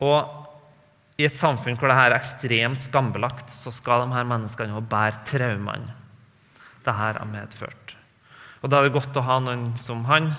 Og 0.04 0.44
i 1.16 1.24
et 1.26 1.38
samfunn 1.40 1.78
hvor 1.80 1.90
dette 1.90 2.08
er 2.10 2.18
ekstremt 2.18 2.84
skambelagt, 2.84 3.48
så 3.52 3.72
skal 3.72 4.04
de 4.04 4.18
her 4.18 4.28
menneskene 4.28 4.76
jo 4.76 4.84
bære 4.84 5.24
traumene 5.28 6.05
dette 6.86 6.94
har 6.94 7.18
medført. 7.26 7.96
Og 8.62 8.70
Da 8.70 8.80
er 8.80 8.88
det 8.88 8.94
godt 8.94 9.18
å 9.18 9.26
ha 9.26 9.40
noen 9.42 9.74
som 9.78 10.06
han, 10.06 10.30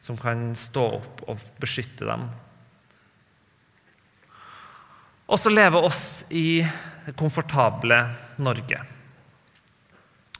som 0.00 0.16
kan 0.16 0.54
stå 0.54 0.84
opp 1.00 1.22
og 1.26 1.42
beskytte 1.58 2.06
dem. 2.06 2.28
Og 5.26 5.40
så 5.40 5.50
lever 5.50 5.82
oss 5.82 6.24
i 6.30 6.62
det 7.06 7.14
komfortable 7.16 7.98
Norge. 8.38 8.80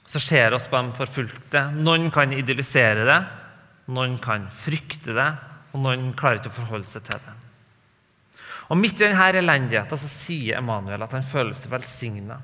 Så 0.07 0.21
ser 0.21 0.55
oss 0.55 0.69
på 0.69 0.79
de 0.79 0.93
forfulgte. 0.99 1.71
Noen 1.75 2.11
kan 2.13 2.33
idyllisere 2.33 3.07
det, 3.09 3.21
noen 3.91 4.19
kan 4.23 4.47
frykte 4.53 5.17
det, 5.17 5.31
og 5.73 5.81
noen 5.83 6.13
klarer 6.15 6.43
ikke 6.43 6.53
å 6.53 6.61
forholde 6.61 6.91
seg 6.93 7.09
til 7.09 7.23
det. 7.25 7.35
Og 8.71 8.79
Midt 8.79 9.01
i 9.01 9.09
denne 9.09 9.31
elendigheten 9.41 9.99
så 9.99 10.09
sier 10.09 10.61
Emanuel 10.61 11.03
at 11.05 11.17
han 11.17 11.27
føler 11.27 11.57
seg 11.59 11.73
velsigna. 11.73 12.39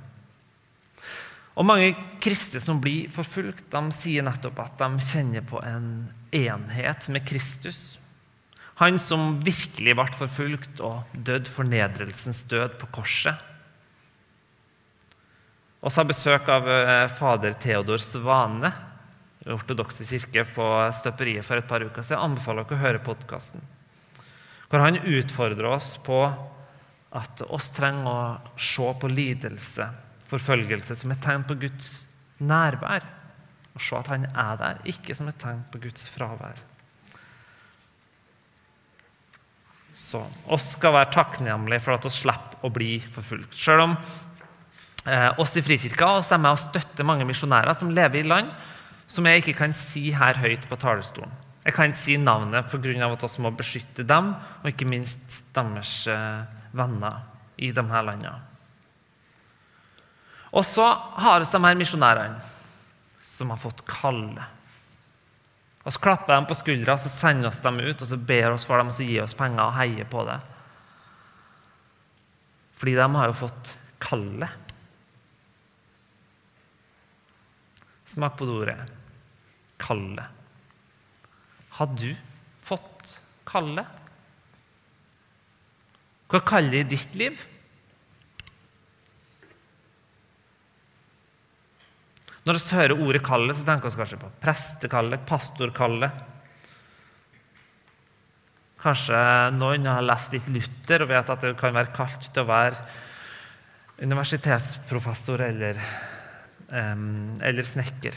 Og 1.59 1.66
Mange 1.66 1.95
kristne 2.23 2.61
som 2.62 2.78
blir 2.83 3.11
forfulgt, 3.12 3.66
de 3.73 3.95
sier 3.95 4.25
nettopp 4.25 4.61
at 4.62 4.78
de 4.80 5.02
kjenner 5.02 5.45
på 5.47 5.61
en 5.66 6.09
enhet 6.37 7.09
med 7.11 7.26
Kristus. 7.26 7.99
Han 8.80 8.97
som 9.02 9.40
virkelig 9.45 9.97
ble 9.99 10.07
forfulgt 10.16 10.80
og 10.85 11.16
døde 11.16 11.50
fornedrelsens 11.50 12.45
død 12.49 12.78
på 12.80 12.88
korset. 13.00 13.35
Vi 15.80 15.90
har 15.97 16.09
besøk 16.09 16.49
av 16.52 16.69
eh, 16.69 17.09
fader 17.16 17.57
Theodor 17.61 18.00
Svane 18.04 18.71
i 19.40 19.52
ortodokse 19.52 20.04
kirke 20.04 20.45
på 20.54 20.64
Støperiet 20.97 21.45
for 21.45 21.61
et 21.61 21.69
par 21.69 21.80
uker 21.80 22.04
siden. 22.04 22.19
Jeg 22.19 22.25
anbefaler 22.28 22.66
dere 22.69 22.76
å 22.76 22.85
høre 22.85 23.04
podkasten 23.04 23.69
hvor 24.71 24.85
han 24.85 25.00
utfordrer 25.02 25.66
oss 25.66 25.97
på 26.07 26.21
at 27.19 27.40
oss 27.50 27.73
trenger 27.75 28.07
å 28.07 28.59
se 28.61 28.92
på 29.02 29.09
lidelse, 29.11 29.88
forfølgelse, 30.30 30.96
som 30.96 31.12
et 31.12 31.22
tegn 31.25 31.44
på 31.46 31.58
Guds 31.60 31.92
nærvær. 32.40 33.06
Og 33.75 33.82
se 33.84 33.99
at 33.99 34.10
han 34.12 34.26
er 34.30 34.58
der, 34.60 34.82
ikke 34.90 35.14
som 35.16 35.28
et 35.30 35.38
tegn 35.40 35.62
på 35.72 35.82
Guds 35.82 36.08
fravær. 36.12 36.58
Så 39.94 40.22
oss 40.50 40.72
skal 40.75 40.94
være 40.96 41.12
takknemlige 41.12 41.82
for 41.84 41.94
at 41.94 42.06
vi 42.06 42.14
slipper 42.14 42.66
å 42.66 42.72
bli 42.72 42.96
forfulgt. 43.12 43.54
Selv 43.56 43.84
om 43.84 43.94
eh, 45.04 45.30
oss 45.40 45.54
i 45.56 45.62
Frikirka 45.64 46.08
oss 46.18 46.32
er 46.34 46.40
med 46.42 46.56
å 46.56 46.60
støtte 46.60 47.06
mange 47.06 47.26
misjonærer 47.28 47.76
som 47.78 47.92
lever 47.94 48.22
i 48.22 48.28
land 48.28 48.50
som 49.10 49.26
jeg 49.26 49.42
ikke 49.42 49.56
kan 49.58 49.72
si 49.75 50.10
her 50.14 50.38
høyt 50.38 50.68
på 50.70 50.78
talerstolen. 50.78 51.32
Jeg 51.66 51.75
kan 51.76 51.90
ikke 51.90 52.00
si 52.00 52.16
navnet 52.16 52.70
pga. 52.70 53.10
at 53.12 53.37
vi 53.37 53.42
må 53.42 53.50
beskytte 53.50 54.02
dem, 54.06 54.34
og 54.62 54.68
ikke 54.70 54.87
minst 54.88 55.42
deres 55.54 56.06
eh, 56.06 56.44
venner 56.72 57.26
i 57.58 57.72
disse 57.72 58.02
landene. 58.06 58.50
Og 60.50 60.64
så 60.66 60.87
har 61.23 61.40
vi 61.40 61.50
de 61.50 61.64
her 61.64 61.78
misjonærene 61.78 62.40
som 63.25 63.52
har 63.52 63.61
fått 63.61 63.85
kalle. 63.88 64.47
Og 65.85 65.92
Så 65.92 66.00
klapper 66.02 66.35
dem 66.35 66.47
på 66.47 66.57
skuldra, 66.59 66.99
så 66.99 67.09
sender 67.09 67.49
oss 67.49 67.62
dem 67.64 67.78
ut 67.80 68.02
og 68.02 68.09
så 68.09 68.16
ber 68.16 68.52
oss 68.52 68.66
for 68.69 68.76
dem 68.78 68.90
og 68.90 68.97
så 68.97 69.07
gir 69.07 69.23
oss 69.25 69.37
penger 69.38 69.62
og 69.64 69.76
heier 69.78 70.09
på 70.11 70.25
det. 70.28 70.40
Fordi 72.80 72.97
de 72.97 73.07
har 73.16 73.30
jo 73.30 73.38
fått 73.38 73.73
kalle. 74.00 74.49
Smak 78.11 78.37
på 78.37 78.49
det 78.49 78.59
ordet. 78.59 78.76
Kalle. 79.80 80.26
Har 81.78 81.88
du 81.97 82.11
fått 82.66 83.16
kalle? 83.49 83.87
Hva 86.30 86.42
kaller 86.47 86.75
det 86.75 86.85
i 86.85 86.90
ditt 86.97 87.16
liv? 87.19 87.40
Når 92.49 92.56
vi 92.56 92.76
hører 92.76 93.00
ordet 93.00 93.23
'kalle', 93.23 93.54
så 93.54 93.64
tenker 93.66 93.90
vi 93.90 94.00
kanskje 94.00 94.20
på 94.20 94.32
prestekalle, 94.40 95.18
pastorkalle. 95.28 96.11
Kanskje 98.80 99.20
noen 99.52 99.85
har 99.87 100.00
lest 100.00 100.32
litt 100.32 100.49
Luther 100.49 101.04
og 101.04 101.11
vet 101.11 101.30
at 101.30 101.40
det 101.44 101.56
kan 101.61 101.75
være 101.76 101.92
kalt 101.92 102.30
til 102.32 102.42
å 102.42 102.49
være 102.49 102.76
universitetsprofessor 104.00 105.42
eller, 105.44 105.80
um, 106.73 107.37
eller 107.44 107.62
snekker. 107.62 108.16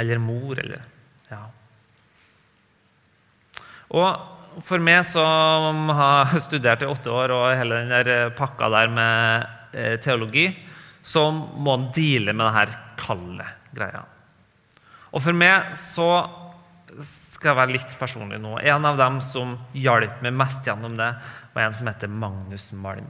Eller 0.00 0.16
mor, 0.16 0.56
eller 0.56 0.80
ja. 1.28 1.42
Og 3.92 4.64
for 4.64 4.80
meg 4.80 5.04
som 5.04 5.88
har 5.92 6.32
studert 6.40 6.84
i 6.84 6.88
åtte 6.88 7.12
år 7.12 7.32
og 7.36 7.50
hele 7.56 7.82
den 7.82 7.92
der 7.92 8.32
pakka 8.36 8.72
der 8.72 8.88
med 8.88 9.46
eh, 9.76 9.98
teologi, 10.00 10.48
så 11.02 11.26
må 11.32 11.76
han 11.76 11.90
deale 11.94 12.34
med 12.34 12.46
denne 12.46 12.78
kalde 13.00 13.48
greia. 13.74 14.04
Og 15.12 15.20
for 15.24 15.36
meg 15.36 15.74
så 15.78 16.08
skal 17.02 17.52
jeg 17.52 17.58
være 17.58 17.74
litt 17.74 17.94
personlig 17.98 18.38
nå. 18.40 18.54
En 18.60 18.86
av 18.86 18.98
dem 19.00 19.18
som 19.24 19.56
hjalp 19.76 20.22
meg 20.24 20.34
mest 20.36 20.66
gjennom 20.68 20.96
det, 20.98 21.10
var 21.52 21.66
en 21.66 21.76
som 21.76 21.88
heter 21.88 22.10
Magnus 22.12 22.70
Malm. 22.76 23.08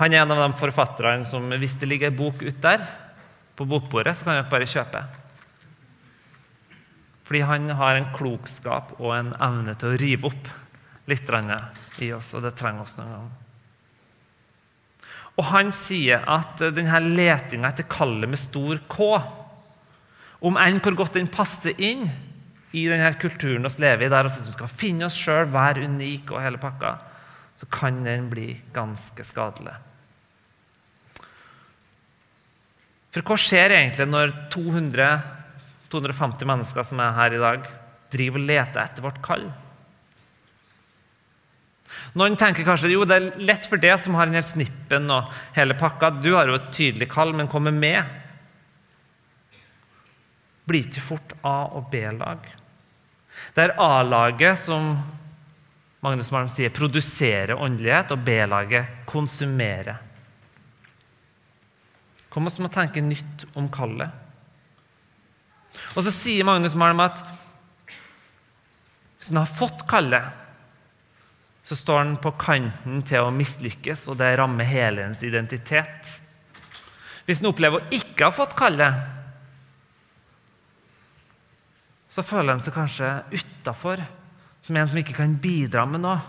Han 0.00 0.12
er 0.12 0.24
en 0.24 0.34
av 0.34 0.40
de 0.42 0.58
forfatterne 0.58 1.28
som 1.28 1.46
hvis 1.54 1.76
det 1.78 1.88
ligger 1.88 2.10
en 2.10 2.18
bok 2.18 2.42
ute 2.42 2.58
der 2.64 2.82
på 3.54 3.66
bokbordet, 3.70 4.16
så 4.18 4.26
kan 4.26 4.40
jeg 4.40 4.50
bare 4.50 4.66
kjøpe. 4.66 5.04
Fordi 7.24 7.44
han 7.46 7.70
har 7.78 7.96
en 7.96 8.10
klokskap 8.16 8.96
og 8.98 9.14
en 9.14 9.30
evne 9.38 9.76
til 9.78 9.92
å 9.92 10.00
rive 10.00 10.28
opp 10.32 10.50
litt 11.08 11.30
i 12.02 12.10
oss, 12.16 12.34
og 12.34 12.42
det 12.42 12.56
trenger 12.58 12.82
oss 12.82 12.96
noen 12.98 13.12
gang. 13.12 13.32
Og 15.34 15.48
han 15.50 15.72
sier 15.74 16.22
at 16.30 16.60
denne 16.76 17.00
letinga 17.02 17.72
etter 17.72 17.88
kallet 17.90 18.30
med 18.30 18.38
stor 18.38 18.78
K, 18.90 19.08
om 20.44 20.58
enn 20.60 20.78
hvor 20.84 20.98
godt 20.98 21.16
den 21.16 21.30
passer 21.32 21.74
inn 21.80 22.04
i 22.74 22.84
denne 22.90 23.14
kulturen 23.18 23.64
vi 23.64 23.82
lever 23.82 24.06
i, 24.06 24.12
der 24.12 24.28
vi 24.28 24.52
skal 24.52 24.70
finne 24.70 25.08
oss 25.08 25.18
sjøl, 25.18 25.48
være 25.50 25.88
unike 25.88 26.34
og 26.34 26.42
hele 26.44 26.60
pakka, 26.62 26.96
så 27.56 27.66
kan 27.70 28.02
den 28.04 28.28
bli 28.30 28.52
ganske 28.74 29.24
skadelig. 29.26 29.74
For 33.14 33.22
hva 33.22 33.38
skjer 33.38 33.76
egentlig 33.76 34.08
når 34.10 34.34
200 34.52 35.08
250 35.94 36.48
mennesker 36.48 36.86
som 36.86 37.02
er 37.02 37.14
her 37.14 37.36
i 37.36 37.42
dag, 37.42 37.68
driver 38.12 38.40
og 38.40 38.48
leter 38.48 38.82
etter 38.82 39.04
vårt 39.04 39.20
kall. 39.24 39.46
Noen 42.14 42.36
tenker 42.38 42.66
kanskje 42.66 42.92
jo 42.92 43.02
det 43.08 43.16
er 43.16 43.40
lett 43.42 43.66
for 43.66 43.80
deg 43.82 43.96
som 43.98 44.14
har 44.14 44.28
denne 44.30 44.44
snippen 44.46 45.10
og 45.10 45.32
hele 45.56 45.74
pakka. 45.78 46.12
Du 46.22 46.30
har 46.36 46.46
jo 46.46 46.60
et 46.60 46.70
tydelig 46.74 47.08
kall, 47.10 47.34
men 47.34 47.50
kommer 47.50 47.74
med. 47.74 48.04
blir 50.64 50.86
ikke 50.86 51.02
fort 51.04 51.34
A- 51.44 51.76
og 51.76 51.90
B-lag. 51.92 52.46
Det 53.52 53.64
er 53.66 53.74
A-laget 53.76 54.58
som 54.58 54.94
Magnus 56.00 56.30
Malm 56.32 56.48
sier 56.48 56.72
produserer 56.72 57.52
åndelighet, 57.56 58.12
og 58.14 58.22
B-laget 58.24 59.04
konsumerer. 59.08 59.98
Kom 62.32 62.46
oss 62.46 62.58
med 62.58 62.70
å 62.70 62.74
tenke 62.74 63.02
nytt 63.04 63.44
om 63.54 63.68
kallet. 63.68 64.10
Og 65.94 66.04
så 66.06 66.12
sier 66.14 66.46
Magnus 66.46 66.74
Malm 66.78 67.02
at 67.04 67.20
hvis 69.18 69.32
han 69.32 69.42
har 69.42 69.50
fått 69.50 69.86
kallet, 69.90 70.43
så 71.64 71.76
står 71.76 71.98
han 71.98 72.16
på 72.20 72.34
kanten 72.36 73.00
til 73.08 73.24
å 73.24 73.32
mislykkes, 73.32 74.04
og 74.12 74.18
det 74.20 74.34
rammer 74.36 74.68
hele 74.68 75.06
ens 75.06 75.22
identitet. 75.24 76.10
Hvis 77.24 77.40
han 77.40 77.48
opplever 77.48 77.80
å 77.80 77.94
ikke 77.96 78.28
ha 78.28 78.34
fått 78.36 78.52
kallet, 78.58 78.98
så 82.12 82.22
føler 82.22 82.52
han 82.52 82.62
seg 82.62 82.76
kanskje 82.76 83.08
utafor, 83.32 84.02
som 84.64 84.76
en 84.76 84.90
som 84.90 85.00
ikke 85.00 85.16
kan 85.16 85.32
bidra 85.40 85.86
med 85.88 86.04
noe. 86.04 86.20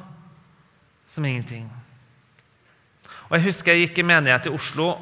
Som 1.12 1.28
ingenting. 1.28 1.68
Og 3.28 3.36
Jeg 3.38 3.46
husker 3.50 3.76
jeg 3.76 3.90
gikk 3.90 4.02
i 4.02 4.08
menighet 4.08 4.48
i 4.50 4.56
Oslo 4.56 4.96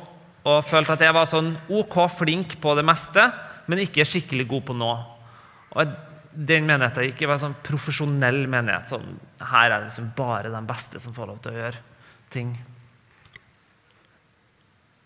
og 0.44 0.66
følte 0.68 0.98
at 0.98 1.06
jeg 1.06 1.16
var 1.16 1.30
sånn 1.30 1.54
ok 1.72 1.96
flink 2.12 2.58
på 2.62 2.74
det 2.76 2.84
meste, 2.86 3.24
men 3.70 3.86
ikke 3.86 4.06
skikkelig 4.06 4.48
god 4.50 4.66
på 4.68 4.76
noe. 4.76 4.98
Og 5.72 5.94
den 6.34 6.68
menigheten 6.68 7.10
ikke 7.10 7.28
var 7.30 7.38
en 7.38 7.46
sånn 7.48 7.62
profesjonell 7.66 8.44
menighet. 8.50 8.90
Sånn, 8.90 9.18
her 9.40 9.70
er 9.70 9.80
det 9.80 9.90
liksom 9.90 10.12
bare 10.18 10.52
de 10.54 10.62
beste 10.68 11.02
som 11.02 11.16
får 11.16 11.30
lov 11.30 11.42
til 11.44 11.54
å 11.54 11.60
gjøre 11.62 11.82
ting. 12.34 12.54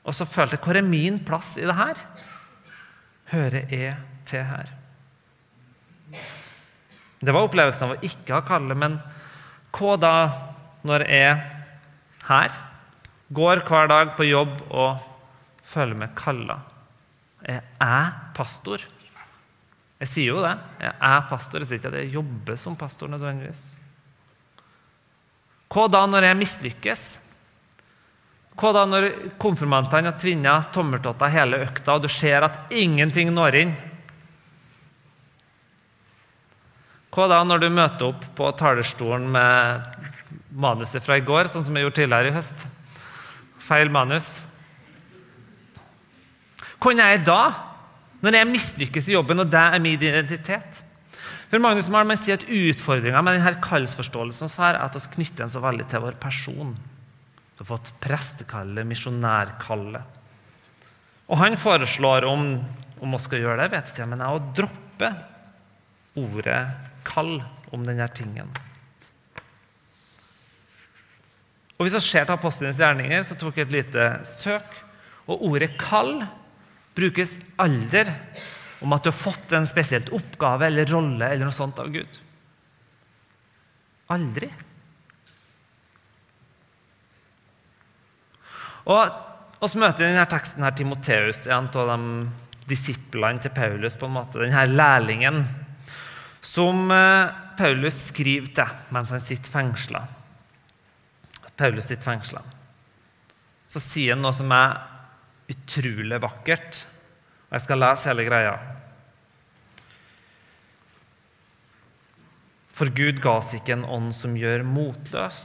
Og 0.07 0.15
så 0.15 0.27
følte 0.27 0.55
jeg 0.55 0.63
hvor 0.63 0.79
er 0.79 0.87
min 0.87 1.19
plass 1.27 1.55
i 1.59 1.67
det 1.67 1.75
her? 1.75 1.99
Hører 3.33 3.73
jeg 3.73 3.97
til 4.29 4.45
her? 4.47 4.71
Det 7.17 7.33
var 7.33 7.47
opplevelsen 7.47 7.87
av 7.89 7.95
å 7.97 8.05
ikke 8.05 8.37
ha 8.37 8.43
Kalle, 8.45 8.77
men 8.77 8.99
hva 9.75 9.97
da 9.99 10.15
når 10.87 11.03
jeg 11.11 11.33
her 12.27 12.55
går 13.35 13.63
hver 13.67 13.89
dag 13.91 14.13
på 14.15 14.27
jobb 14.29 14.53
og 14.69 15.01
føler 15.67 15.97
meg 15.99 16.15
kalla? 16.17 16.61
Er 17.43 17.59
jeg 17.59 18.13
pastor? 18.37 18.85
Jeg 19.97 20.09
sier 20.11 20.35
jo 20.35 20.43
det. 20.45 20.53
Jeg 20.83 20.93
er 20.93 21.23
pastor. 21.29 21.63
Jeg 21.63 21.69
sier 21.69 21.81
ikke 21.81 21.91
at 21.93 21.99
jeg 22.01 22.13
jobber 22.17 22.59
som 22.61 22.77
pastor 22.77 23.09
nødvendigvis. 23.09 23.63
Hva 25.73 25.87
da 25.91 26.03
når 26.07 26.29
jeg 26.29 26.39
mislykkes? 26.39 27.03
Hva 28.57 28.71
da 28.73 28.85
når 28.89 29.09
konfirmantene 29.41 30.09
har 30.09 30.17
tvinna 30.21 30.55
tommeltotter 30.73 31.33
hele 31.33 31.61
økta, 31.67 31.97
og 31.97 32.05
du 32.05 32.09
ser 32.09 32.45
at 32.47 32.71
ingenting 32.73 33.29
når 33.33 33.59
inn? 33.59 33.75
Hva 37.13 37.27
da 37.29 37.43
når 37.45 37.61
du 37.61 37.69
møter 37.73 38.11
opp 38.11 38.25
på 38.37 38.49
talerstolen 38.57 39.27
med 39.33 39.85
manuset 40.57 41.01
fra 41.05 41.17
i 41.17 41.25
går, 41.25 41.49
sånn 41.49 41.65
som 41.65 41.77
jeg 41.77 41.85
gjorde 41.85 41.99
tidligere 41.99 42.31
i 42.31 42.35
høst? 42.37 42.65
Feil 43.67 43.89
manus. 43.93 44.37
Kunne 46.81 47.09
jeg 47.09 47.25
da, 47.25 47.41
når 48.23 48.39
jeg 48.39 48.49
mislykkes 48.49 49.09
i 49.09 49.15
jobben, 49.15 49.43
og 49.43 49.49
det 49.51 49.61
er 49.61 49.81
min 49.83 49.97
identitet? 49.97 50.81
For 51.47 51.63
Magnus 51.63 51.87
Malmen 51.93 52.19
sier 52.19 52.39
at 52.39 52.47
Utfordringa 52.49 53.21
med 53.23 53.37
denne 53.37 53.53
kallsforståelsen 53.63 54.51
er 54.67 54.81
at 54.81 54.97
vi 54.97 55.03
knytter 55.13 55.45
den 55.45 55.53
så 55.53 55.61
veldig 55.63 55.85
til 55.87 56.03
vår 56.03 56.17
person. 56.19 56.73
Du 57.55 57.63
har 57.63 57.69
fått 57.69 57.93
prestekallet, 58.03 58.87
misjonærkallet. 58.89 60.17
Og 61.27 61.39
han 61.39 61.55
foreslår, 61.59 62.27
om, 62.27 62.43
om 62.99 63.15
vi 63.15 63.21
skal 63.23 63.43
gjøre 63.43 63.61
det, 63.63 63.71
vet 63.73 63.93
ikke, 63.93 64.09
men 64.11 64.23
jeg 64.23 64.35
å 64.35 64.45
droppe 64.59 65.13
ordet 66.17 66.61
'kall' 67.07 67.39
om 67.71 67.85
denne 67.85 68.07
tingen. 68.11 68.49
Og 71.77 71.85
Hvis 71.85 71.95
vi 71.95 72.01
ser 72.01 72.25
til 72.25 72.33
apostlenes 72.33 72.79
gjerninger, 72.81 73.23
så 73.23 73.37
tok 73.37 73.57
jeg 73.57 73.67
et 73.67 73.75
lite 73.75 74.05
søk. 74.25 74.67
Og 75.27 75.43
ordet 75.51 75.77
'kall' 75.77 76.25
brukes 76.97 77.37
aldri 77.61 78.05
om 78.81 78.93
at 78.93 79.05
du 79.05 79.09
har 79.11 79.17
fått 79.17 79.53
en 79.57 79.67
spesielt 79.69 80.09
oppgave 80.13 80.67
eller 80.67 80.89
rolle 80.89 81.29
eller 81.29 81.47
noe 81.47 81.55
sånt 81.55 81.79
av 81.81 81.89
Gud. 81.93 82.19
Aldri. 84.13 84.49
Og 88.87 89.63
oss 89.63 89.75
møter 89.75 90.05
i 90.05 90.11
denne 90.11 90.27
teksten 90.29 90.63
her 90.63 90.75
Timoteus, 90.77 91.45
en 91.51 91.67
av 91.67 91.89
de 91.91 92.27
disiplene 92.67 93.41
til 93.43 93.53
Paulus, 93.55 93.97
på 93.99 94.07
en 94.07 94.15
måte, 94.19 94.43
denne 94.43 94.65
lærlingen, 94.69 95.41
som 96.43 96.91
eh, 96.93 97.33
Paulus 97.57 97.97
skriver 98.11 98.53
til 98.55 98.93
mens 98.95 99.11
han 99.11 99.23
sitter 99.23 99.51
fengsla. 99.51 100.03
Paulus 101.57 101.89
sitter 101.89 102.05
fengsla. 102.05 102.43
Så 103.67 103.81
sier 103.83 104.15
han 104.15 104.23
noe 104.23 104.35
som 104.35 104.51
er 104.55 104.77
utrolig 105.51 106.19
vakkert. 106.23 106.83
Og 107.47 107.57
jeg 107.57 107.65
skal 107.65 107.81
lese 107.83 108.11
hele 108.11 108.25
greia. 108.27 108.57
For 112.77 112.91
Gud 112.93 113.21
ga 113.23 113.39
oss 113.39 113.55
ikke 113.57 113.73
en 113.73 113.87
ånd 113.89 114.11
som 114.13 114.35
gjør 114.37 114.65
motløs. 114.67 115.39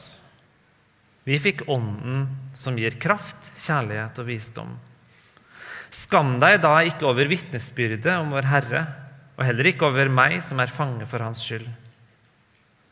Vi 1.24 1.38
fikk 1.40 1.64
ånden 1.70 2.26
som 2.58 2.76
gir 2.76 2.98
kraft, 3.00 3.52
kjærlighet 3.56 4.18
og 4.18 4.26
visdom. 4.28 4.74
Skam 5.92 6.34
deg 6.42 6.58
da 6.64 6.74
ikke 6.88 7.06
over 7.08 7.28
vitnesbyrdet 7.30 8.10
om 8.18 8.32
vår 8.34 8.48
Herre, 8.50 8.82
og 9.38 9.46
heller 9.46 9.70
ikke 9.70 9.88
over 9.88 10.10
meg 10.12 10.40
som 10.44 10.60
er 10.60 10.72
fange 10.72 11.06
for 11.08 11.24
Hans 11.24 11.44
skyld. 11.46 11.68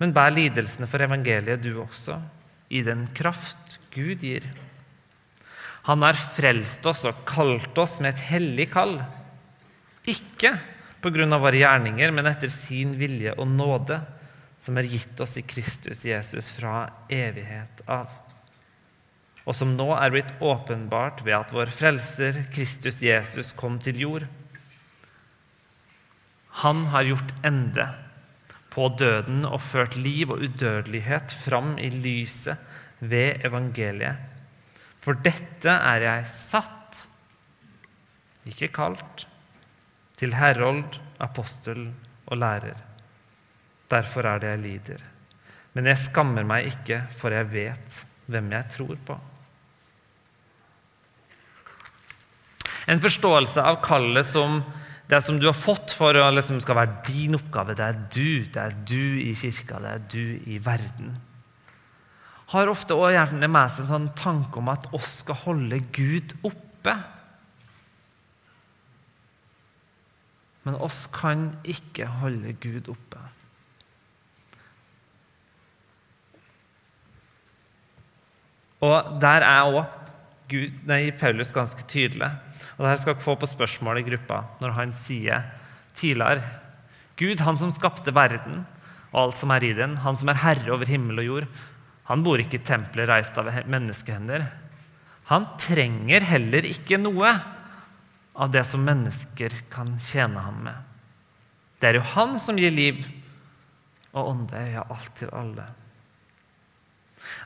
Men 0.00 0.14
bær 0.16 0.32
lidelsene 0.32 0.88
for 0.88 1.04
evangeliet, 1.04 1.60
du 1.60 1.82
også, 1.82 2.16
i 2.72 2.84
den 2.86 3.08
kraft 3.16 3.76
Gud 3.92 4.22
gir. 4.24 4.46
Han 5.88 6.02
har 6.04 6.18
frelst 6.18 6.84
oss 6.86 7.06
og 7.08 7.24
kalt 7.28 7.78
oss 7.80 7.98
med 8.00 8.14
et 8.14 8.26
hellig 8.30 8.68
kall. 8.74 8.98
Ikke 10.08 10.58
av 11.00 11.40
våre 11.40 11.56
gjerninger, 11.56 12.10
men 12.12 12.28
etter 12.28 12.50
sin 12.52 12.92
vilje 13.00 13.32
og 13.40 13.48
nåde, 13.48 14.00
som 14.60 14.76
er 14.76 14.88
gitt 14.88 15.20
oss 15.20 15.38
i 15.40 15.42
Kristus 15.42 16.04
Jesus 16.04 16.50
fra 16.52 16.90
evighet 17.08 17.80
av. 17.88 18.10
Og 19.48 19.56
som 19.56 19.72
nå 19.72 19.88
er 19.96 20.12
blitt 20.12 20.34
åpenbart 20.44 21.24
ved 21.24 21.38
at 21.38 21.54
vår 21.56 21.72
frelser, 21.72 22.44
Kristus 22.52 23.00
Jesus, 23.00 23.54
kom 23.56 23.78
til 23.80 24.02
jord. 24.04 24.26
Han 26.60 26.84
har 26.92 27.08
gjort 27.08 27.32
ende 27.46 27.86
på 28.70 28.90
døden 29.00 29.46
og 29.48 29.62
ført 29.64 29.96
liv 29.96 30.30
og 30.30 30.44
udødelighet 30.44 31.32
fram 31.32 31.78
i 31.80 31.88
lyset 31.94 32.60
ved 33.00 33.40
evangeliet. 33.48 34.29
For 35.00 35.16
dette 35.24 35.72
er 35.72 36.04
jeg 36.04 36.28
satt, 36.28 37.04
ikke 38.50 38.70
kalt, 38.74 39.24
til 40.20 40.34
herold, 40.36 40.98
apostel 41.20 41.86
og 42.28 42.40
lærer. 42.40 42.76
Derfor 43.90 44.28
er 44.28 44.42
det 44.42 44.52
jeg 44.52 44.62
lider. 44.64 45.04
Men 45.74 45.88
jeg 45.88 46.02
skammer 46.02 46.46
meg 46.46 46.68
ikke, 46.68 47.00
for 47.16 47.32
jeg 47.32 47.48
vet 47.52 48.00
hvem 48.30 48.52
jeg 48.52 48.72
tror 48.74 49.00
på. 49.06 49.16
En 52.90 53.00
forståelse 53.02 53.62
av 53.62 53.80
kallet 53.84 54.26
som 54.26 54.60
det 55.10 55.18
som 55.24 55.40
du 55.40 55.48
har 55.48 55.56
fått 55.56 55.90
for 55.96 56.14
å 56.14 56.28
liksom 56.30 56.60
skal 56.62 56.76
være 56.78 57.00
din 57.08 57.34
oppgave. 57.34 57.74
Det 57.74 57.86
er 57.86 57.98
du. 58.14 58.46
Det 58.46 58.62
er 58.62 58.76
du 58.86 59.18
i 59.18 59.32
kirka, 59.34 59.80
det 59.82 59.90
er 59.96 60.04
du 60.12 60.24
i 60.46 60.60
verden. 60.62 61.16
Har 62.50 62.70
ofte 62.70 62.96
også 62.96 63.14
gjerne 63.14 63.48
med 63.50 63.70
seg 63.70 63.84
en 63.84 63.90
sånn 63.92 64.08
tanke 64.18 64.58
om 64.58 64.70
at 64.72 64.88
oss 64.96 65.20
skal 65.22 65.38
holde 65.44 65.78
Gud 65.94 66.34
oppe. 66.42 66.96
Men 70.66 70.78
oss 70.82 71.04
kan 71.14 71.52
ikke 71.62 72.08
holde 72.20 72.56
Gud 72.62 72.90
oppe. 72.90 73.22
Og 78.80 79.16
der 79.20 79.44
er 79.44 79.68
òg 79.68 79.96
Paulus 81.20 81.52
ganske 81.54 81.84
tydelig. 81.86 82.30
Og 82.78 82.86
Dette 82.86 83.02
skal 83.02 83.14
dere 83.14 83.22
få 83.22 83.36
på 83.38 83.46
spørsmål 83.46 84.00
i 84.00 84.06
gruppa 84.08 84.42
når 84.62 84.74
han 84.74 84.94
sier 84.96 85.44
tidligere 85.98 86.42
Gud, 87.20 87.42
han 87.44 87.58
som 87.60 87.70
skapte 87.74 88.14
verden 88.16 88.64
og 89.10 89.18
alt 89.20 89.40
som 89.40 89.50
er 89.52 89.66
i 89.66 89.74
den, 89.76 89.98
han 90.00 90.16
som 90.16 90.30
er 90.32 90.40
herre 90.40 90.72
over 90.72 90.88
himmel 90.88 91.20
og 91.20 91.26
jord, 91.26 91.48
han 92.10 92.24
bor 92.26 92.42
ikke 92.42 92.58
i 92.58 92.66
tempelet 92.66 93.06
reist 93.06 93.36
av 93.38 93.48
menneskehender. 93.70 94.42
Han 95.30 95.46
trenger 95.62 96.24
heller 96.26 96.66
ikke 96.66 96.98
noe 96.98 97.30
av 98.34 98.50
det 98.50 98.64
som 98.66 98.82
mennesker 98.82 99.54
kan 99.70 99.92
tjene 100.02 100.42
ham 100.42 100.58
med. 100.66 100.74
Det 101.78 101.90
er 101.90 102.00
jo 102.00 102.08
han 102.16 102.34
som 102.42 102.58
gir 102.58 102.74
liv 102.74 103.04
og 104.10 104.32
ånde, 104.32 104.64
ja, 104.72 104.82
alt 104.90 105.12
til 105.20 105.30
alle. 105.30 105.68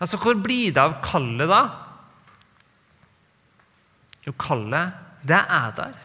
Altså, 0.00 0.16
Hvor 0.16 0.38
blir 0.40 0.72
det 0.72 0.80
av 0.80 0.96
kallet, 1.04 1.50
da? 1.50 1.62
Jo, 4.24 4.32
kallet, 4.40 4.96
det 5.28 5.44
er 5.44 5.76
der. 5.76 5.96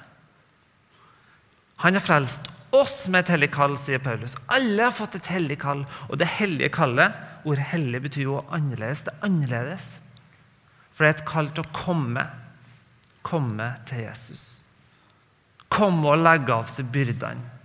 Han 1.80 1.96
har 1.96 2.04
frelst 2.04 2.52
oss 2.76 3.06
med 3.08 3.24
et 3.24 3.34
hellig 3.38 3.54
kall, 3.56 3.78
sier 3.80 4.04
Paulus. 4.04 4.36
Alle 4.52 4.90
har 4.90 4.96
fått 4.96 5.16
et 5.16 5.32
hellig 5.32 5.62
kall. 5.62 5.86
Og 6.10 6.20
det 6.20 6.28
hellige 6.28 6.74
kallet, 6.76 7.16
ordet 7.46 7.68
hellig 7.72 8.02
betyr 8.08 8.26
jo 8.26 8.40
annerledes. 8.56 9.06
Det 9.06 9.14
er 9.14 9.26
annerledes. 9.28 9.90
For 10.94 11.06
det 11.06 11.10
er 11.10 11.18
et 11.18 11.28
kall 11.30 11.52
til 11.54 11.66
å 11.66 11.74
komme. 11.76 12.26
Komme 13.26 13.70
til 13.90 14.04
Jesus. 14.06 14.44
Komme 15.70 16.14
og 16.14 16.24
legge 16.24 16.56
av 16.56 16.70
seg 16.72 16.90
byrdene. 16.94 17.56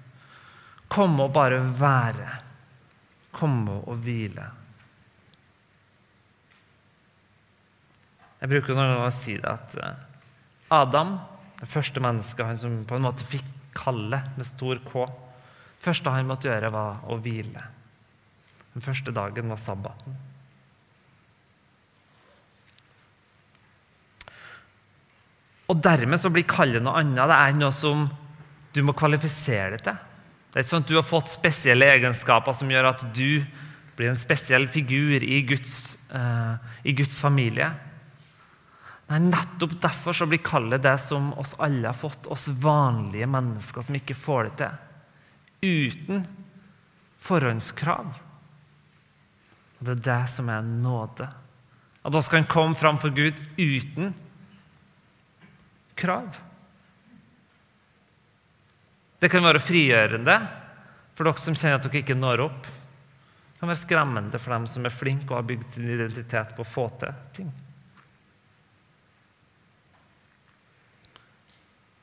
Komme 0.92 1.26
og 1.26 1.34
bare 1.34 1.62
være. 1.78 2.28
Komme 3.34 3.80
og 3.82 3.98
hvile. 4.04 4.46
Jeg 8.42 8.52
bruker 8.52 8.76
noen 8.76 8.92
ganger 8.92 9.08
å 9.08 9.14
si 9.14 9.38
det 9.40 9.48
at 9.48 9.74
eh, 9.80 10.00
Adam, 10.76 11.14
det 11.62 11.68
første 11.70 12.02
mennesket, 12.04 12.44
han 12.44 12.60
som 12.60 12.82
på 12.84 12.98
en 12.98 13.06
måte 13.06 13.24
fikk 13.24 13.46
kallet 13.74 14.36
med 14.36 14.46
stor 14.46 14.82
K 14.84 15.06
første 15.84 16.12
han 16.12 16.28
måtte 16.28 16.48
gjøre, 16.48 16.72
var 16.72 17.02
å 17.10 17.18
hvile. 17.22 17.64
Den 18.74 18.82
første 18.82 19.14
dagen 19.14 19.50
var 19.52 19.60
sabbaten. 19.60 20.16
Og 25.70 25.80
dermed 25.80 26.20
så 26.20 26.30
blir 26.32 26.46
kallet 26.48 26.82
noe 26.84 26.98
annet. 27.00 27.24
Det 27.30 27.38
er 27.38 27.56
noe 27.56 27.72
som 27.74 28.08
du 28.74 28.82
må 28.84 28.94
kvalifisere 28.96 29.76
deg 29.76 29.86
til. 29.86 30.02
Det 30.50 30.58
er 30.60 30.66
ikke 30.66 30.72
sånn 30.74 30.84
at 30.84 30.90
du 30.90 30.98
har 30.98 31.06
fått 31.06 31.32
spesielle 31.32 31.88
egenskaper 31.96 32.54
som 32.54 32.70
gjør 32.70 32.90
at 32.92 33.06
du 33.16 33.42
blir 33.94 34.10
en 34.10 34.18
spesiell 34.18 34.66
figur 34.70 35.22
i 35.22 35.40
Guds, 35.46 35.96
uh, 36.14 36.58
i 36.86 36.94
Guds 36.94 37.20
familie. 37.22 37.70
Nei, 39.10 39.20
Nettopp 39.30 39.76
derfor 39.82 40.16
så 40.16 40.28
blir 40.30 40.42
kallet 40.44 40.82
det 40.82 40.96
som 41.02 41.32
oss 41.38 41.54
alle 41.62 41.88
har 41.90 41.98
fått, 41.98 42.28
oss 42.30 42.48
vanlige 42.48 43.28
mennesker 43.30 43.86
som 43.86 43.98
ikke 43.98 44.16
får 44.18 44.48
det 44.48 44.54
til. 44.62 44.78
Uten 45.64 46.24
forhåndskrav. 47.24 48.23
Og 49.78 49.86
Det 49.86 49.96
er 49.96 50.04
det 50.06 50.20
som 50.30 50.48
er 50.48 50.62
nåde. 50.62 51.28
At 52.04 52.14
vi 52.14 52.22
kan 52.30 52.46
komme 52.46 52.74
framfor 52.74 53.10
Gud 53.10 53.40
uten 53.56 54.14
krav. 55.94 56.36
Det 59.18 59.30
kan 59.32 59.44
være 59.44 59.62
frigjørende 59.62 60.38
for 61.14 61.24
dere 61.24 61.40
som 61.40 61.56
kjenner 61.56 61.78
at 61.78 61.86
dere 61.86 62.02
ikke 62.02 62.16
når 62.18 62.42
opp. 62.44 62.66
Det 62.66 63.60
kan 63.62 63.70
være 63.70 63.80
skremmende 63.80 64.40
for 64.42 64.52
dem 64.52 64.66
som 64.68 64.84
er 64.84 64.92
flinke 64.92 65.30
og 65.30 65.38
har 65.38 65.46
bygd 65.48 65.70
sin 65.72 65.88
identitet 65.88 66.52
på 66.56 66.64
å 66.64 66.68
få 66.68 66.88
til 67.00 67.14
ting. 67.36 67.52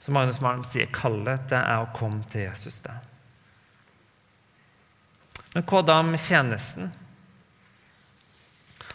Som 0.01 0.17
Magnus 0.17 0.41
Malm 0.41 0.63
sier, 0.65 0.89
kallet 0.89 1.43
det 1.51 1.59
er 1.59 1.83
å 1.83 1.91
komme 1.93 2.25
til 2.31 2.47
Jesus. 2.47 2.81
det. 2.81 2.95
Men 5.53 5.67
hva 5.67 5.83
da 5.85 5.99
med 6.01 6.23
tjenesten? 6.23 6.89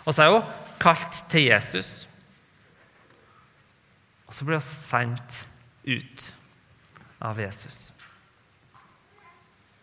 Vi 0.07 0.15
er 0.23 0.31
jo 0.31 0.43
kalt 0.79 1.19
til 1.33 1.49
Jesus. 1.49 2.07
Og 4.27 4.35
så 4.35 4.47
blir 4.47 4.61
hun 4.61 4.67
sendt 4.67 5.43
ut 5.87 6.27
av 7.27 7.41
Jesus. 7.41 7.91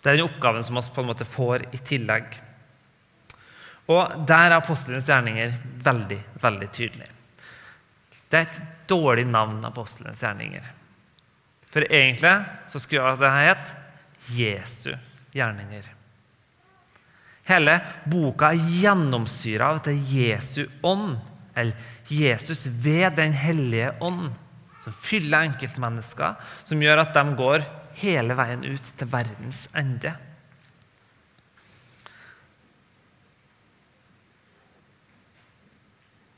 Det 0.03 0.11
er 0.11 0.19
den 0.19 0.27
oppgaven 0.27 0.63
som 0.63 0.79
vi 0.79 0.83
på 0.95 1.03
en 1.03 1.09
måte 1.09 1.27
får 1.27 1.67
i 1.75 1.79
tillegg. 1.83 2.37
Og 3.91 4.23
der 4.27 4.49
er 4.49 4.57
apostelens 4.57 5.07
gjerninger 5.11 5.51
veldig, 5.83 6.19
veldig 6.43 6.69
tydelig. 6.75 7.09
Det 8.31 8.39
er 8.39 8.47
et 8.47 8.61
dårlig 8.89 9.25
navn, 9.27 9.59
apostelens 9.67 10.23
gjerninger. 10.23 10.63
For 11.73 11.87
egentlig 11.87 12.35
så 12.71 12.79
skulle 12.79 13.15
det 13.19 13.33
hett 13.35 13.73
Jesu 14.37 14.93
gjerninger. 15.35 15.89
Hele 17.49 17.75
boka 18.07 18.53
er 18.53 18.73
gjennomsyra 18.79 19.71
av 19.71 19.81
at 19.81 19.89
det 19.89 19.97
er 19.97 20.11
Jesu 20.15 20.61
ånd, 20.85 21.17
eller 21.55 21.75
Jesus 22.09 22.65
ved 22.67 23.17
Den 23.19 23.35
hellige 23.35 23.91
ånd, 24.01 24.31
som 24.83 24.95
fyller 24.95 25.49
enkeltmennesker, 25.49 26.37
som 26.63 26.81
gjør 26.83 27.03
at 27.03 27.15
de 27.15 27.35
går 27.39 27.65
hele 27.99 28.35
veien 28.35 28.63
ut 28.65 28.93
til 28.97 29.11
verdens 29.11 29.67
ende. 29.77 30.15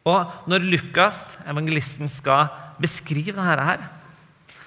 Og 0.05 0.49
når 0.49 0.65
Lukas, 0.69 1.37
evangelisten, 1.49 2.09
skal 2.11 2.51
beskrive 2.81 3.33
dette 3.33 3.69
her, 3.69 3.85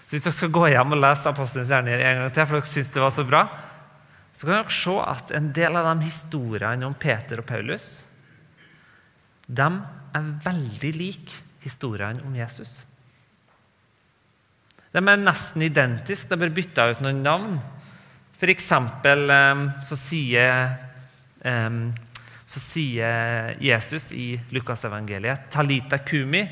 så 0.09 0.17
Hvis 0.17 0.25
dere 0.25 0.33
skal 0.33 0.51
gå 0.51 0.67
hjem 0.73 0.95
og 0.97 1.01
lese 1.03 1.29
Apostelens 1.29 1.69
gjerninger 1.69 2.01
en 2.01 2.21
gang 2.23 2.31
til, 2.33 2.47
for 2.47 2.57
dere 2.57 2.71
syns 2.71 2.93
det 2.95 3.03
var 3.03 3.11
så 3.13 3.25
bra, 3.29 3.43
så 4.39 4.47
kan 4.47 4.55
dere 4.55 4.71
se 4.71 4.93
at 5.03 5.33
en 5.35 5.49
del 5.51 5.77
av 5.81 5.89
de 5.89 6.07
historiene 6.07 6.87
om 6.87 6.95
Peter 6.95 7.41
og 7.43 7.47
Paulus 7.49 7.89
de 9.49 9.67
er 10.15 10.29
veldig 10.45 10.91
like 10.95 11.41
historiene 11.65 12.23
om 12.23 12.37
Jesus. 12.37 12.77
De 14.93 15.01
er 15.01 15.21
nesten 15.21 15.65
identiske, 15.67 16.29
de 16.31 16.39
bare 16.39 16.55
bytta 16.55 16.87
ut 16.93 17.03
noen 17.03 17.25
navn. 17.25 17.57
For 18.39 18.53
eksempel 18.53 19.27
ehm, 19.33 19.65
så 19.89 19.99
sier, 19.99 20.77
ehm, 21.43 21.81
så 22.47 22.63
sier 22.63 23.57
Jesus 23.65 24.13
i 24.13 24.37
Lukasevangeliet 24.55 25.51
'Talita 25.51 25.99
kumi' 25.99 26.47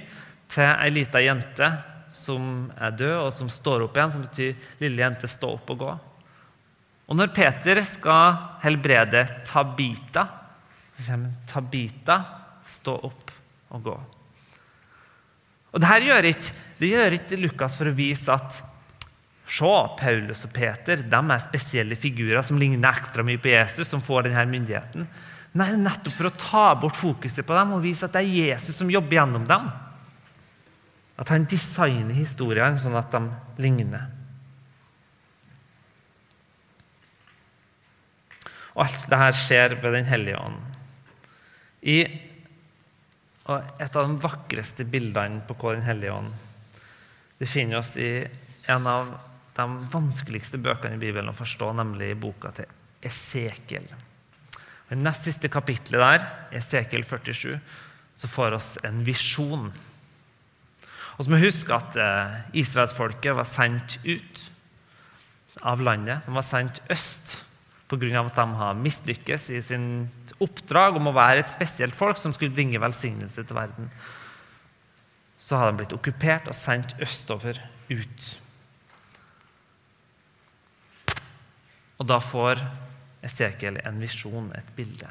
til 0.48 0.72
ei 0.72 0.90
lita 0.90 1.22
jente 1.22 1.70
som 2.10 2.72
er 2.80 2.90
død, 2.90 3.16
og 3.28 3.32
som 3.32 3.48
står 3.52 3.86
opp 3.86 3.96
igjen, 3.96 4.12
som 4.12 4.26
betyr 4.26 4.54
'lille 4.80 5.04
jente, 5.04 5.28
stå 5.28 5.54
opp 5.54 5.70
og 5.70 5.78
gå'. 5.78 5.98
Og 7.06 7.18
når 7.18 7.30
Peter 7.34 7.80
skal 7.86 8.38
helbrede 8.64 9.22
Tabita, 9.46 10.26
så 10.96 11.02
sier 11.02 11.14
han 11.14 11.26
'Tabita, 11.46 12.16
stå 12.64 12.94
opp 13.06 13.30
og 13.70 13.82
gå'. 13.82 14.00
Og 15.72 15.80
det 15.80 15.88
her 15.88 16.00
gjør 16.00 16.30
ikke, 16.30 16.52
det 16.80 16.88
gjør 16.88 17.16
ikke 17.18 17.38
Lukas 17.42 17.76
for 17.76 17.90
å 17.90 17.96
vise 17.96 18.32
at 18.32 18.62
Se, 19.46 19.72
Paulus 20.00 20.42
og 20.42 20.50
Peter 20.50 21.04
de 21.06 21.18
er 21.30 21.42
spesielle 21.44 21.94
figurer 21.94 22.42
som 22.42 22.58
ligner 22.58 22.90
ekstra 22.90 23.22
mye 23.22 23.38
på 23.38 23.52
Jesus, 23.52 23.86
som 23.86 24.02
får 24.02 24.26
denne 24.26 24.42
myndigheten. 24.50 25.06
Nei, 25.56 25.68
nettopp 25.78 26.16
for 26.16 26.26
å 26.26 26.34
ta 26.34 26.64
bort 26.74 26.98
fokuset 26.98 27.46
på 27.46 27.54
dem 27.54 27.76
og 27.76 27.84
vise 27.84 28.08
at 28.08 28.16
det 28.16 28.24
er 28.24 28.50
Jesus 28.50 28.74
som 28.76 28.90
jobber 28.90 29.20
gjennom 29.20 29.46
dem. 29.46 29.68
At 31.16 31.30
han 31.30 31.46
designer 31.48 32.16
historiene 32.18 32.76
sånn 32.80 32.98
at 32.98 33.14
de 33.14 33.22
ligner. 33.62 34.10
Og 38.76 38.84
alt 38.84 39.06
dette 39.08 39.28
skjer 39.40 39.76
ved 39.80 39.94
Den 39.96 40.08
hellige 40.08 40.40
ånd. 40.40 40.58
I 41.82 41.98
et 43.46 43.96
av 43.96 44.08
de 44.08 44.18
vakreste 44.20 44.84
bildene 44.90 45.44
på 45.46 45.56
hva 45.56 45.76
Den 45.76 45.86
hellige 45.86 46.16
ånd 46.16 46.32
Det 47.38 47.46
finner 47.46 47.78
oss 47.78 47.92
i 48.00 48.26
en 48.72 48.88
av 48.90 49.12
de 49.56 49.66
vanskeligste 49.92 50.58
bøkene 50.60 50.98
i 50.98 51.00
Bibelen 51.00 51.30
å 51.30 51.36
forstå, 51.36 51.68
nemlig 51.78 52.10
i 52.12 52.18
boka 52.18 52.50
til 52.56 52.66
Esekiel. 53.06 53.86
I 54.90 54.98
nest 54.98 55.28
siste 55.28 55.48
kapittelet 55.52 56.02
der, 56.02 56.26
Esekiel 56.58 57.06
47, 57.06 57.54
så 58.16 58.30
får 58.32 58.56
oss 58.56 58.68
en 58.84 59.00
visjon. 59.06 59.70
Og 61.16 61.20
så 61.24 61.30
må 61.30 61.38
vi 61.38 61.46
huske 61.46 61.76
at 61.76 61.96
eh, 62.00 62.36
israelsfolket 62.64 63.36
var 63.38 63.48
sendt 63.48 63.96
ut 64.04 64.42
av 65.64 65.84
landet. 65.84 66.26
De 66.26 66.36
var 66.36 66.44
sendt 66.44 66.82
øst 66.92 67.38
pga. 67.88 68.20
at 68.20 68.34
de 68.34 68.46
har 68.60 68.74
mislykkes 68.74 69.50
i 69.50 69.62
sin 69.62 70.08
oppdrag 70.42 70.96
om 70.96 71.08
å 71.08 71.16
være 71.16 71.44
et 71.44 71.50
spesielt 71.50 71.94
folk 71.94 72.18
som 72.18 72.34
skulle 72.34 72.54
bringe 72.54 72.80
velsignelse 72.82 73.44
til 73.44 73.56
verden, 73.56 73.90
så 75.38 75.56
har 75.56 75.70
de 75.70 75.78
blitt 75.82 75.94
okkupert 75.94 76.48
og 76.48 76.56
sendt 76.56 76.96
østover 77.00 77.60
ut. 77.90 78.26
Og 81.96 82.08
da 82.08 82.18
får 82.20 82.60
Esekiel 83.26 83.80
en 83.82 83.96
visjon, 83.98 84.50
et 84.54 84.68
bilde. 84.76 85.08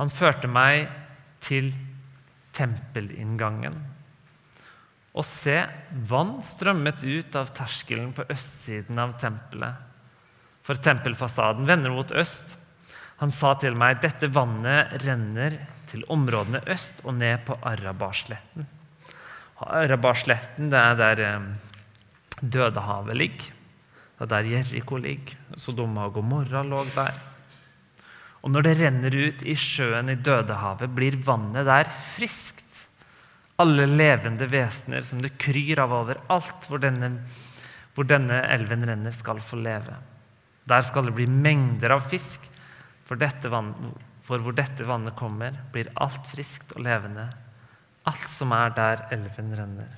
Han 0.00 0.10
førte 0.12 0.48
meg 0.50 0.88
til 1.44 1.70
tempelinngangen. 2.56 3.76
Og 5.16 5.24
se, 5.24 5.60
vann 6.10 6.36
strømmet 6.44 7.04
ut 7.06 7.36
av 7.38 7.52
terskelen 7.56 8.10
på 8.16 8.26
østsiden 8.32 8.98
av 9.00 9.14
tempelet. 9.20 9.85
For 10.66 10.78
tempelfasaden 10.82 11.68
vender 11.68 11.94
mot 11.94 12.10
øst. 12.10 12.56
Han 13.22 13.30
sa 13.32 13.54
til 13.54 13.76
meg, 13.78 14.00
'Dette 14.02 14.28
vannet 14.34 14.98
renner 15.06 15.60
til 15.86 16.02
områdene 16.12 16.60
øst 16.66 17.04
og 17.04 17.14
ned 17.14 17.46
på 17.46 17.56
Arabarsletten.' 17.62 18.66
Arabarsletten 19.56 20.68
det 20.68 20.78
er 20.78 20.96
der 20.98 21.22
eh, 21.24 21.46
Dødehavet 22.42 23.16
ligger. 23.16 23.52
Er 24.20 24.26
der 24.26 24.44
Jeriko 24.44 24.96
ligger. 25.00 25.36
Sodoma 25.56 26.08
og 26.08 26.18
Gomorra 26.18 26.62
lå 26.62 26.82
der. 26.94 27.16
Og 28.42 28.52
når 28.52 28.62
det 28.66 28.74
renner 28.80 29.16
ut 29.16 29.44
i 29.48 29.54
sjøen 29.56 30.12
i 30.12 30.18
Dødehavet, 30.20 30.92
blir 30.92 31.16
vannet 31.24 31.64
der 31.66 31.88
friskt. 31.88 32.84
Alle 33.58 33.86
levende 33.88 34.48
vesener 34.52 35.00
som 35.02 35.22
det 35.24 35.38
kryr 35.40 35.80
av 35.80 35.94
overalt 35.96 36.68
hvor, 36.68 36.82
denne, 36.82 37.14
hvor 37.96 38.04
denne 38.04 38.42
elven 38.52 38.84
renner, 38.84 39.14
skal 39.16 39.40
få 39.40 39.56
leve. 39.64 39.96
Der 40.66 40.82
skal 40.82 41.08
det 41.08 41.14
bli 41.16 41.28
mengder 41.30 41.94
av 41.94 42.06
fisk, 42.10 42.42
for, 43.06 43.20
vann, 43.52 43.72
for 44.26 44.42
hvor 44.42 44.54
dette 44.56 44.86
vannet 44.86 45.14
kommer, 45.18 45.54
blir 45.72 45.92
alt 45.94 46.26
friskt 46.26 46.74
og 46.74 46.82
levende, 46.86 47.28
alt 48.06 48.30
som 48.30 48.54
er 48.54 48.74
der 48.74 49.04
elven 49.14 49.52
renner. 49.54 49.92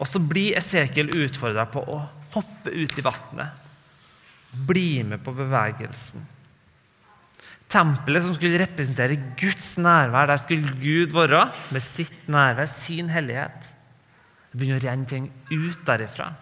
Og 0.00 0.08
så 0.08 0.22
blir 0.22 0.56
Esekiel 0.56 1.10
utfordra 1.26 1.66
på 1.68 1.82
å 1.82 1.98
hoppe 2.36 2.72
ut 2.72 2.98
i 2.98 3.04
vannet. 3.04 3.66
Bli 4.50 5.02
med 5.06 5.20
på 5.22 5.34
bevegelsen. 5.36 6.22
Tempelet 7.70 8.24
som 8.24 8.34
skulle 8.34 8.58
representere 8.62 9.18
Guds 9.38 9.76
nærvær, 9.78 10.30
der 10.30 10.40
skulle 10.42 10.72
Gud 10.80 11.12
være 11.14 11.44
med 11.70 11.84
sitt 11.84 12.26
nærvær, 12.30 12.66
sin 12.66 13.10
hellighet. 13.12 13.68
Det 14.50 14.58
begynner 14.58 14.80
å 14.80 14.86
renne 14.88 15.10
ting 15.10 15.28
ut 15.52 15.84
derifra. 15.86 16.32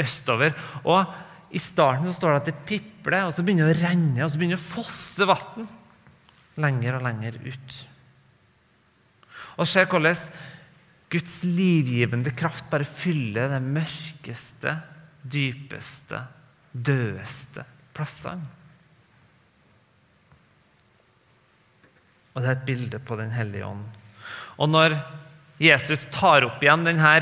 Østover. 0.00 0.54
Og 0.88 1.52
i 1.52 1.60
starten 1.60 2.08
så 2.08 2.16
står 2.16 2.32
det 2.32 2.40
at 2.40 2.50
det 2.50 2.66
pipler, 2.68 3.26
og 3.26 3.34
så 3.34 3.44
begynner 3.44 3.68
det 3.68 3.76
å 3.76 3.82
renne, 3.82 4.24
og 4.24 4.32
så 4.32 4.40
begynner 4.40 4.56
det 4.56 4.64
å 4.64 4.70
fosse 4.72 5.28
vann 5.28 5.68
lenger 6.62 6.96
og 6.98 7.04
lenger 7.06 7.36
ut. 7.44 7.76
Og 9.60 9.68
ser 9.68 9.88
hvordan 9.90 10.16
Guds 11.12 11.42
livgivende 11.44 12.32
kraft 12.32 12.70
bare 12.72 12.88
fyller 12.88 13.52
de 13.52 13.60
mørkeste, 13.60 14.78
dypeste, 15.22 16.22
dødeste 16.72 17.66
plassene. 17.92 18.48
Og 22.32 22.40
det 22.40 22.48
er 22.48 22.56
et 22.56 22.64
bilde 22.64 23.00
på 23.04 23.18
Den 23.20 23.32
hellige 23.36 23.66
ånd. 23.68 23.84
Og 24.56 24.70
når 24.72 24.96
Jesus 25.60 26.06
tar 26.14 26.46
opp 26.46 26.62
igjen 26.64 26.86
denne 26.86 27.18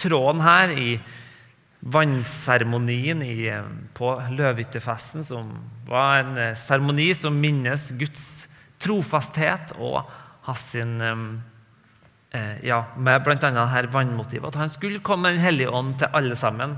tråden 0.00 0.40
her 0.40 0.72
i 0.72 0.96
vannseremonien 1.84 3.20
på 3.96 4.14
løvehyttefesten, 4.32 5.24
som 5.24 5.50
var 5.88 6.22
en 6.22 6.38
eh, 6.40 6.56
seremoni 6.56 7.10
som 7.16 7.36
minnes 7.36 7.90
Guds 8.00 8.46
trofasthet 8.80 9.74
og 9.76 10.00
hans 10.48 10.64
sin 10.72 10.96
eh, 11.04 12.56
ja, 12.64 12.80
med 12.96 13.24
bl.a. 13.24 13.36
dette 13.36 13.92
vannmotivet. 13.92 14.48
At 14.48 14.62
han 14.62 14.72
skulle 14.72 15.04
komme 15.04 15.28
med 15.28 15.38
Den 15.38 15.44
hellige 15.44 15.76
ånd 15.76 15.98
til 16.00 16.16
alle 16.16 16.36
sammen. 16.40 16.76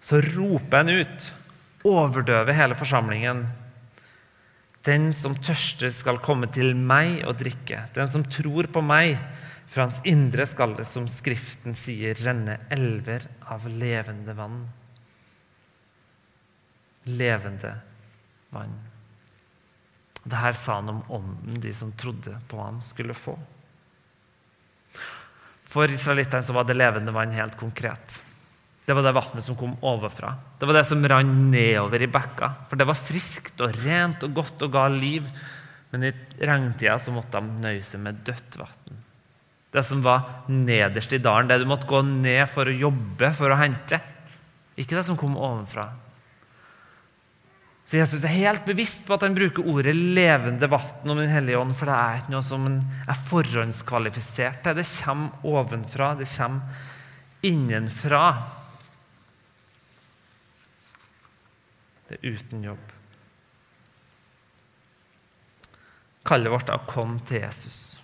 Så 0.00 0.22
roper 0.24 0.82
han 0.82 0.92
ut, 1.02 1.30
overdøver 1.84 2.56
hele 2.56 2.76
forsamlingen. 2.78 3.44
Den 4.86 5.10
som 5.18 5.34
tørster, 5.36 5.90
skal 5.92 6.22
komme 6.22 6.48
til 6.54 6.76
meg 6.78 7.24
og 7.26 7.40
drikke. 7.40 7.88
Den 7.94 8.08
som 8.12 8.24
tror 8.24 8.70
på 8.72 8.80
meg, 8.80 9.18
fra 9.66 9.88
hans 9.88 9.98
indre 10.06 10.46
skal 10.48 10.76
det, 10.78 10.86
som 10.88 11.08
Skriften 11.10 11.74
sier, 11.76 12.16
renne 12.22 12.60
elver 12.72 13.26
av 13.52 13.68
levende 13.68 14.34
vann. 14.36 14.60
Levende 17.04 17.72
vann. 18.50 18.74
Dette 20.26 20.54
sa 20.58 20.80
han 20.80 20.90
om 20.90 21.02
ånden 21.14 21.60
de 21.62 21.74
som 21.74 21.92
trodde 21.94 22.34
på 22.50 22.58
ham, 22.58 22.80
skulle 22.82 23.14
få. 23.14 23.36
For 25.66 25.90
israelittene 25.92 26.56
var 26.56 26.66
det 26.66 26.74
levende 26.78 27.14
vann 27.14 27.34
helt 27.36 27.58
konkret. 27.58 28.20
Det 28.86 28.94
var 28.94 29.02
det 29.02 29.12
vannet 29.16 29.44
som 29.44 29.56
kom 29.58 29.74
overfra. 29.82 30.32
Det 30.58 30.66
var 30.66 30.78
det 30.78 30.84
som 30.86 31.02
rant 31.08 31.50
nedover 31.50 32.02
i 32.02 32.06
bekka. 32.10 32.52
For 32.70 32.78
det 32.78 32.86
var 32.86 32.98
friskt 32.98 33.60
og 33.62 33.74
rent 33.82 34.22
og 34.22 34.34
godt 34.34 34.62
og 34.62 34.74
ga 34.76 34.86
liv. 34.90 35.26
Men 35.90 36.06
i 36.06 36.12
regntida 36.38 36.94
måtte 37.14 37.42
de 37.42 37.64
nøye 37.64 37.82
seg 37.82 38.02
med 38.04 38.22
dødt 38.26 38.58
vann. 38.62 38.85
Det 39.76 39.84
som 39.84 40.00
var 40.00 40.48
nederst 40.48 41.12
i 41.12 41.20
dalen, 41.20 41.50
det 41.50 41.58
du 41.60 41.68
måtte 41.68 41.88
gå 41.88 42.00
ned 42.00 42.46
for 42.48 42.64
å 42.64 42.72
jobbe 42.72 43.28
for 43.36 43.52
å 43.52 43.58
hente. 43.60 43.98
Ikke 44.76 44.96
det 44.96 45.04
som 45.04 45.18
kom 45.20 45.36
ovenfra. 45.36 45.90
Så 47.86 47.98
Jesus 48.00 48.24
er 48.24 48.32
helt 48.34 48.64
bevisst 48.66 49.04
på 49.06 49.14
at 49.14 49.22
han 49.22 49.36
bruker 49.36 49.68
ordet 49.68 49.94
'levende 49.94 50.66
vann' 50.66 51.10
om 51.10 51.18
Den 51.18 51.28
hellige 51.30 51.58
ånd, 51.60 51.76
for 51.76 51.86
det 51.86 51.94
er 51.94 52.16
ikke 52.18 52.32
noe 52.32 52.42
som 52.42 52.66
er 53.06 53.20
forhåndskvalifisert 53.28 54.62
til. 54.64 54.74
Det 54.74 54.86
kommer 55.04 55.30
ovenfra, 55.44 56.14
det 56.18 56.26
kommer 56.36 56.62
innenfra. 57.42 58.42
Det 62.08 62.18
er 62.18 62.32
uten 62.32 62.64
jobb. 62.64 62.92
Kallet 66.24 66.50
vårt 66.50 66.68
er 66.68 66.80
å 66.80 66.86
komme 66.88 67.20
til 67.28 67.40
Jesus 67.44 67.95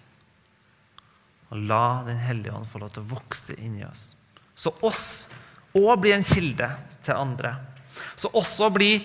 og 1.53 1.65
la 1.69 2.03
Den 2.07 2.17
hellige 2.17 2.55
ånd 2.57 2.69
få 2.69 2.81
lov 2.81 2.95
til 2.95 3.05
å 3.05 3.11
vokse 3.13 3.57
inni 3.61 3.85
oss. 3.85 4.15
Så 4.57 4.73
oss 4.85 5.29
òg 5.77 6.01
blir 6.01 6.17
en 6.17 6.25
kilde 6.25 6.69
til 7.05 7.19
andre. 7.19 7.55
Så 8.17 8.31
også 8.33 8.71
blir 8.73 9.05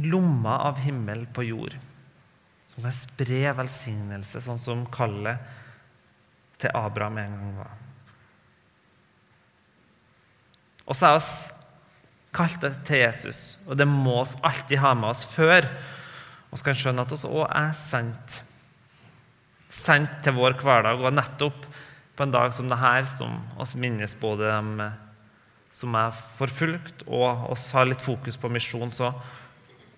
lomma 0.00 0.58
av 0.68 0.80
himmel 0.84 1.26
på 1.32 1.44
jord. 1.46 1.76
Som 2.72 2.84
kan 2.84 2.96
spre 2.96 3.52
velsignelse, 3.56 4.42
sånn 4.44 4.60
som 4.60 4.84
kallet 4.92 5.40
til 6.60 6.72
Abraham 6.76 7.20
en 7.20 7.36
gang 7.36 7.52
var. 7.60 7.76
Og 10.86 10.96
så 10.96 11.10
er 11.10 11.18
oss 11.18 11.30
kalt 12.36 12.64
til 12.86 13.00
Jesus, 13.00 13.56
og 13.66 13.78
det 13.80 13.88
må 13.88 14.20
oss 14.22 14.36
alltid 14.44 14.80
ha 14.80 14.92
med 14.96 15.10
oss 15.14 15.24
før 15.28 15.64
vi 16.56 16.64
kan 16.64 16.76
skjønne 16.78 17.04
at 17.04 17.12
vi 17.12 17.28
òg 17.28 17.48
er 17.48 17.72
sendt 17.76 18.40
sendt 19.72 20.20
til 20.24 20.36
vår 20.36 20.58
hverdag. 20.60 21.00
Og 21.02 21.14
nettopp 21.14 21.66
på 22.16 22.24
en 22.24 22.34
dag 22.34 22.54
som 22.56 22.68
dette, 22.70 23.06
som 23.16 23.40
oss 23.60 23.74
minnes 23.78 24.14
både 24.20 24.48
dem 24.48 24.78
som 25.76 25.96
er 25.98 26.14
forfulgt, 26.38 27.04
og 27.06 27.50
oss 27.52 27.68
har 27.76 27.88
litt 27.88 28.04
fokus 28.04 28.38
på 28.40 28.48
misjon, 28.52 28.92
så 28.94 29.10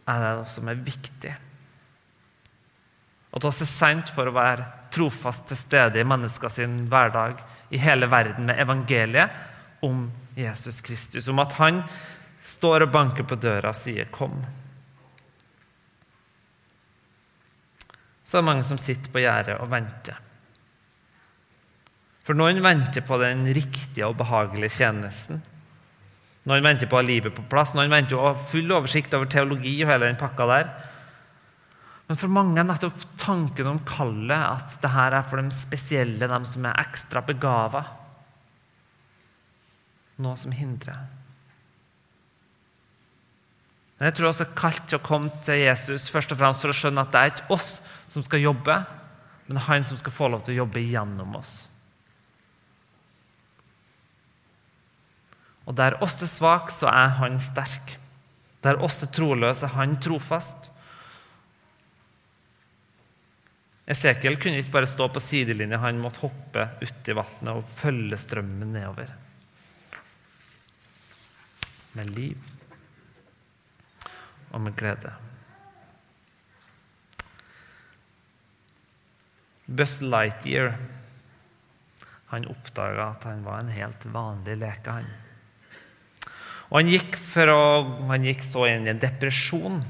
er 0.08 0.24
det 0.24 0.32
noe 0.40 0.48
som 0.48 0.70
er 0.70 0.80
viktig. 0.82 1.34
At 3.38 3.44
oss 3.44 3.60
er 3.62 3.70
sendt 3.70 4.10
for 4.10 4.26
å 4.26 4.34
være 4.34 4.66
trofast 4.94 5.46
til 5.50 5.60
stede 5.60 6.00
i 6.00 6.06
menneskers 6.08 6.58
hverdag 6.90 7.38
i 7.70 7.78
hele 7.78 8.08
verden 8.10 8.48
med 8.48 8.58
evangeliet 8.58 9.84
om 9.84 10.08
Jesus 10.38 10.80
Kristus. 10.80 11.28
Om 11.28 11.44
at 11.44 11.54
han 11.60 11.82
står 12.42 12.86
og 12.86 12.94
banker 12.94 13.28
på 13.28 13.36
døra 13.38 13.70
og 13.70 13.76
sier 13.76 14.08
'kom'. 14.10 14.57
Så 18.28 18.36
er 18.36 18.42
det 18.42 18.48
mange 18.50 18.66
som 18.68 18.80
sitter 18.80 19.08
på 19.12 19.22
gjerdet 19.22 19.56
og 19.56 19.70
venter. 19.72 20.18
For 22.28 22.36
noen 22.36 22.60
venter 22.60 23.00
på 23.08 23.16
den 23.22 23.46
riktige 23.56 24.04
og 24.04 24.18
behagelige 24.18 24.82
tjenesten. 24.82 25.40
Noen 26.48 26.66
venter 26.66 26.90
på 26.90 26.98
å 26.98 27.00
ha 27.00 27.06
livet 27.08 27.32
på 27.32 27.46
plass, 27.48 27.72
noen 27.72 27.92
venter 27.92 28.20
på 28.20 28.50
full 28.50 28.68
oversikt 28.76 29.16
over 29.16 29.30
teologi 29.32 29.78
og 29.80 29.88
hele 29.94 30.10
den 30.10 30.20
pakka 30.20 30.48
der. 30.50 30.68
Men 32.08 32.20
for 32.20 32.32
mange 32.32 32.60
er 32.60 32.68
nettopp 32.68 33.00
tanken 33.20 33.68
om 33.72 33.80
kallet 33.88 34.36
at 34.36 34.76
det 34.82 34.92
her 34.92 35.16
er 35.16 35.24
for 35.28 35.40
de 35.40 35.56
spesielle, 35.56 36.28
de 36.28 36.52
som 36.52 36.68
er 36.68 36.82
ekstra 36.84 37.24
begava. 37.24 37.84
Noe 40.20 40.36
som 40.40 40.52
hindrer. 40.52 41.00
Men 43.98 44.10
jeg 44.10 44.18
tror 44.18 44.30
også 44.30 44.52
kalt 44.56 44.84
til 44.88 45.00
å 45.00 45.04
komme 45.04 45.32
til 45.44 45.64
Jesus 45.64 46.10
først 46.12 46.32
og 46.32 46.40
fremst 46.40 46.62
for 46.62 46.72
å 46.72 46.76
skjønne 46.76 47.02
at 47.02 47.14
det 47.14 47.20
er 47.22 47.32
ikke 47.32 47.56
oss 47.56 47.70
som 48.08 48.24
skal 48.24 48.42
jobbe, 48.42 48.78
men 49.48 49.60
han 49.64 49.84
som 49.84 49.98
skal 50.00 50.12
få 50.12 50.28
lov 50.32 50.44
til 50.44 50.56
å 50.56 50.64
jobbe 50.64 50.84
gjennom 50.84 51.36
oss. 51.38 51.54
Og 55.68 55.76
der 55.76 55.98
oss 56.04 56.16
er 56.24 56.30
svak, 56.32 56.72
så 56.72 56.88
er 56.88 57.12
han 57.20 57.36
sterk. 57.42 57.98
Der 58.64 58.80
oss 58.84 59.02
er 59.04 59.12
troløse, 59.12 59.66
er 59.68 59.76
han 59.76 59.98
trofast. 60.00 60.70
Esekiel 63.88 64.36
kunne 64.40 64.60
ikke 64.60 64.74
bare 64.74 64.88
stå 64.88 65.06
på 65.12 65.20
sidelinja, 65.22 65.80
han 65.80 66.00
måtte 66.00 66.24
hoppe 66.26 66.66
uti 66.82 67.14
vannet 67.16 67.52
og 67.54 67.68
følge 67.76 68.18
strømmen 68.20 68.74
nedover. 68.76 69.14
Med 71.96 72.12
liv 72.16 72.52
og 74.52 74.60
med 74.64 74.76
glede. 74.76 75.12
Buzz 79.68 80.00
Lightyear 80.00 80.74
han 82.28 82.48
oppdaga 82.48 83.10
at 83.14 83.24
han 83.28 83.44
var 83.44 83.62
en 83.62 83.72
helt 83.72 84.04
vanlig 84.12 84.58
leke. 84.60 84.90
han. 84.90 85.06
Og 86.68 86.80
han 86.80 86.90
gikk, 86.92 87.16
å, 87.48 87.60
han 88.10 88.26
gikk 88.26 88.44
så 88.44 88.66
inn 88.68 88.88
i 88.88 88.92
en 88.92 89.00
depresjon 89.00 89.80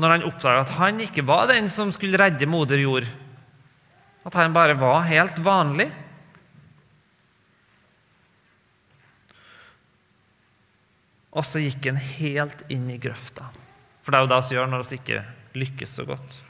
når 0.00 0.10
han 0.10 0.24
oppdaga 0.26 0.64
at 0.64 0.72
han 0.74 1.02
ikke 1.04 1.22
var 1.26 1.46
den 1.52 1.68
som 1.70 1.92
skulle 1.94 2.18
redde 2.18 2.48
moder 2.50 2.80
jord. 2.80 3.04
At 4.26 4.34
han 4.40 4.56
bare 4.56 4.74
var 4.80 5.04
helt 5.06 5.38
vanlig. 5.44 5.86
Og 11.34 11.46
så 11.46 11.62
gikk 11.62 11.86
han 11.90 12.00
helt 12.00 12.64
inn 12.72 12.88
i 12.90 12.98
grøfta. 12.98 13.46
For 14.02 14.10
det 14.10 14.18
er 14.18 14.26
jo 14.26 14.32
det 14.32 14.40
vi 14.48 14.56
gjør 14.56 14.72
når 14.72 14.88
vi 14.88 14.98
ikke 14.98 15.22
lykkes 15.60 15.96
så 16.00 16.08
godt. 16.08 16.40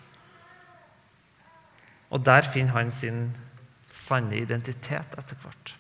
Og 2.11 2.25
der 2.25 2.47
finner 2.49 2.77
han 2.77 2.93
sin 2.93 3.29
sanne 3.95 4.37
identitet 4.43 5.17
etter 5.19 5.39
hvert. 5.43 5.75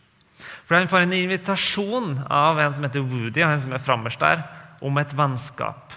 For 0.64 0.76
han 0.76 0.88
får 0.88 1.04
en 1.04 1.16
invitasjon 1.16 2.22
av 2.32 2.60
en 2.60 2.74
som 2.74 2.86
heter 2.86 3.04
Woody, 3.04 3.42
han 3.44 3.60
som 3.62 3.74
er 3.74 3.82
frammest 3.82 4.22
der, 4.22 4.44
om 4.84 4.98
et 5.00 5.12
vennskap. 5.16 5.94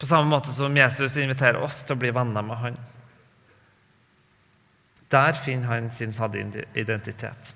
På 0.00 0.08
samme 0.08 0.30
måte 0.30 0.52
som 0.52 0.76
Jesus 0.76 1.18
inviterer 1.20 1.60
oss 1.60 1.82
til 1.84 1.96
å 1.96 2.00
bli 2.00 2.12
venner 2.14 2.44
med 2.46 2.60
han. 2.62 2.78
Der 5.10 5.36
finner 5.36 5.74
han 5.74 5.90
sin 5.92 6.14
sanne 6.16 6.64
identitet. 6.78 7.54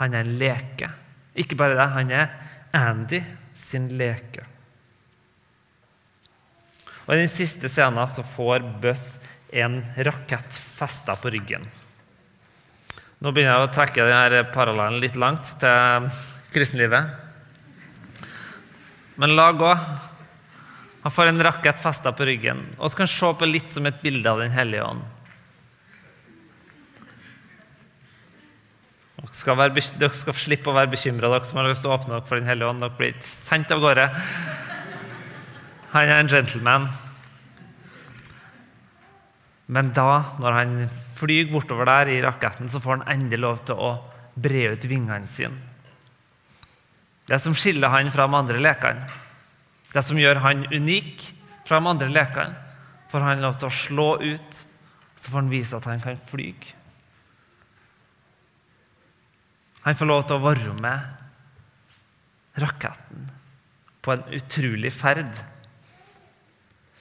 Han 0.00 0.14
er 0.14 0.24
en 0.24 0.38
leke. 0.38 0.90
Ikke 1.34 1.58
bare 1.58 1.76
det, 1.78 1.88
han 1.94 2.12
er 2.14 2.30
Andy 2.74 3.20
sin 3.54 3.88
leke. 3.98 4.46
Og 7.04 7.14
I 7.14 7.20
den 7.20 7.32
siste 7.32 7.68
scenen 7.68 8.08
så 8.08 8.24
får 8.24 8.64
Buzz 8.80 9.18
en 9.54 9.82
rakett 10.06 10.56
festa 10.56 11.16
på 11.20 11.30
ryggen. 11.34 11.66
Nå 13.22 13.32
begynner 13.32 13.54
jeg 13.54 13.68
å 13.68 13.72
trekke 13.72 14.06
denne 14.08 14.40
parallellen 14.52 15.00
litt 15.02 15.18
langt 15.20 15.54
til 15.60 16.08
kristenlivet. 16.54 17.12
Men 19.20 19.36
la 19.38 19.50
gå. 19.54 19.70
Han 21.04 21.12
får 21.12 21.30
en 21.30 21.44
rakett 21.46 21.80
festa 21.80 22.12
på 22.16 22.26
ryggen. 22.26 22.64
Og 22.78 22.90
så 22.90 23.02
kan 23.02 23.10
se 23.10 23.30
på 23.38 23.48
litt 23.48 23.70
som 23.72 23.86
et 23.86 24.00
bilde 24.02 24.30
av 24.30 24.40
Den 24.40 24.54
hellige 24.54 24.86
ånd. 24.88 25.04
Dere 29.20 29.36
skal, 29.36 29.56
være, 29.56 29.82
dere 30.00 30.16
skal 30.16 30.36
slippe 30.36 30.70
å 30.70 30.76
være 30.76 30.92
bekymra, 30.92 31.30
dere 31.32 31.46
som 31.48 31.60
har 31.60 31.68
lyst 31.70 31.84
til 31.84 31.92
å 31.92 31.96
åpne 31.96 32.16
dere 32.16 32.28
for 32.28 32.40
Den 32.40 32.48
hellige 32.48 32.72
ånd. 32.72 32.82
Dere 32.82 32.98
blir 32.98 33.14
sendt 33.24 33.72
av 33.74 33.84
gårde. 33.84 34.08
Han 35.94 36.10
er 36.10 36.18
en 36.18 36.30
gentleman. 36.30 36.88
Men 39.70 39.92
da, 39.94 40.34
når 40.42 40.56
han 40.58 40.72
flyr 41.14 41.52
bortover 41.52 41.86
der 41.86 42.10
i 42.16 42.22
raketten, 42.24 42.66
så 42.68 42.80
får 42.82 42.98
han 42.98 43.08
endelig 43.14 43.40
lov 43.44 43.62
til 43.68 43.78
å 43.78 43.92
bre 44.34 44.74
ut 44.74 44.88
vingene 44.90 45.30
sine. 45.30 45.54
Det 47.24 47.38
som 47.40 47.54
skiller 47.56 47.88
han 47.94 48.10
fra 48.12 48.26
de 48.26 48.36
andre 48.36 48.58
lekene, 48.60 49.06
det 49.94 50.02
som 50.04 50.18
gjør 50.18 50.42
han 50.44 50.66
unik 50.74 51.22
fra 51.64 51.78
de 51.78 51.88
andre 51.94 52.10
lekene, 52.10 52.58
får 53.08 53.24
han 53.24 53.44
lov 53.44 53.54
til 53.60 53.70
å 53.70 53.78
slå 53.78 54.08
ut, 54.20 54.60
så 55.14 55.30
får 55.30 55.38
han 55.44 55.52
vise 55.52 55.78
at 55.78 55.86
han 55.86 56.02
kan 56.02 56.18
fly. 56.18 56.50
Han 59.86 59.96
får 59.96 60.10
lov 60.10 60.26
til 60.26 60.36
å 60.36 60.44
være 60.44 60.74
med 60.82 62.60
raketten 62.60 63.30
på 64.04 64.12
en 64.12 64.26
utrolig 64.36 64.92
ferd 64.92 65.53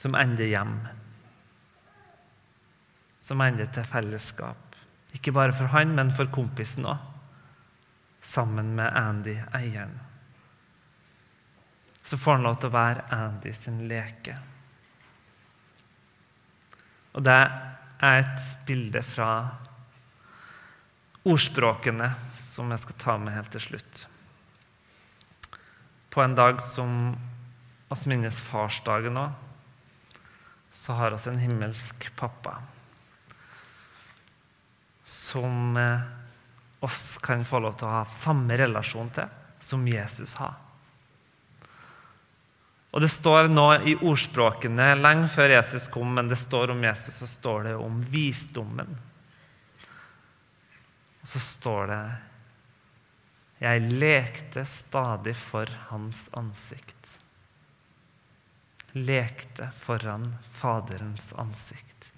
som 0.04 0.16
ender 0.16 0.50
hjem. 0.52 0.88
Som 3.24 3.42
ender 3.42 3.70
til 3.72 3.86
fellesskap. 3.88 4.76
Ikke 5.16 5.32
bare 5.32 5.54
for 5.56 5.72
han, 5.72 5.94
men 5.96 6.10
for 6.12 6.28
kompisen 6.28 6.89
òg. 6.92 7.06
Sammen 8.20 8.74
med 8.76 8.92
Andy, 9.00 9.38
eieren. 9.56 9.94
Så 12.04 12.20
får 12.20 12.36
han 12.36 12.44
lov 12.50 12.58
til 12.60 12.68
å 12.68 12.76
være 12.76 13.06
Andy 13.16 13.54
sin 13.56 13.78
leke. 13.88 14.36
Og 17.16 17.24
det 17.24 17.38
er 17.39 18.20
et 18.26 18.50
bilde 18.68 19.06
fra 19.08 19.30
ordspråkene 21.24 22.12
som 22.36 22.76
jeg 22.76 22.84
skal 22.84 23.00
ta 23.06 23.18
med 23.24 23.38
helt 23.38 23.56
til 23.56 23.66
slutt. 23.70 24.04
På 26.12 26.28
en 26.28 26.36
dag 26.36 26.60
som 26.60 27.16
oss 27.88 28.04
minnes 28.12 28.44
farsdagen 28.44 29.24
òg, 29.24 29.39
så 30.84 30.93
har 30.93 31.12
vi 31.12 31.30
en 31.30 31.39
himmelsk 31.39 32.15
pappa 32.15 32.58
som 35.06 35.78
eh, 35.78 36.00
oss 36.80 37.17
kan 37.24 37.46
få 37.46 37.62
lov 37.63 37.78
til 37.80 37.88
å 37.88 37.93
ha 38.02 38.02
samme 38.12 38.58
relasjon 38.60 39.13
til 39.15 39.30
som 39.63 39.86
Jesus 39.88 40.34
har. 40.41 40.58
Og 42.91 43.00
Det 43.02 43.08
står 43.15 43.48
nå 43.48 43.69
i 43.88 43.96
ordspråkene 43.96 44.89
lenge 45.00 45.32
før 45.32 45.56
Jesus 45.56 45.88
kom, 45.88 46.12
men 46.19 46.28
det 46.28 46.41
står 46.43 46.76
om 46.76 46.84
Jesus, 46.84 47.15
så 47.15 47.32
står 47.32 47.69
det 47.69 47.80
om 47.80 48.04
visdommen. 48.12 48.91
Og 51.24 51.32
så 51.32 51.39
står 51.39 51.93
det 51.96 52.04
Jeg 53.63 53.89
lekte 54.04 54.67
stadig 54.67 55.39
for 55.39 55.80
hans 55.96 56.28
ansikt 56.36 57.23
lekte 58.93 59.69
foran 59.77 60.36
Faderens 60.51 61.34
ansikt. 61.34 62.12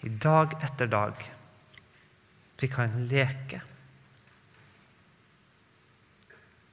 I 0.00 0.08
dag 0.08 0.56
etter 0.64 0.90
dag 0.90 1.24
fikk 2.60 2.76
han 2.80 3.04
leke 3.08 3.60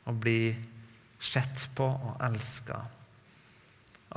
og 0.07 0.21
bli 0.23 0.55
sett 1.19 1.67
på 1.75 1.87
og 1.87 2.23
elska 2.23 2.79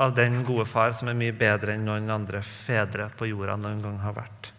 av 0.01 0.15
den 0.15 0.45
gode 0.47 0.65
far 0.71 0.95
som 0.97 1.11
er 1.11 1.19
mye 1.19 1.35
bedre 1.37 1.75
enn 1.75 1.85
noen 1.89 2.11
andre 2.15 2.43
fedre 2.47 3.09
på 3.19 3.29
jorda 3.33 3.57
noen 3.59 3.83
gang 3.83 3.99
har 4.05 4.15
vært. 4.17 4.53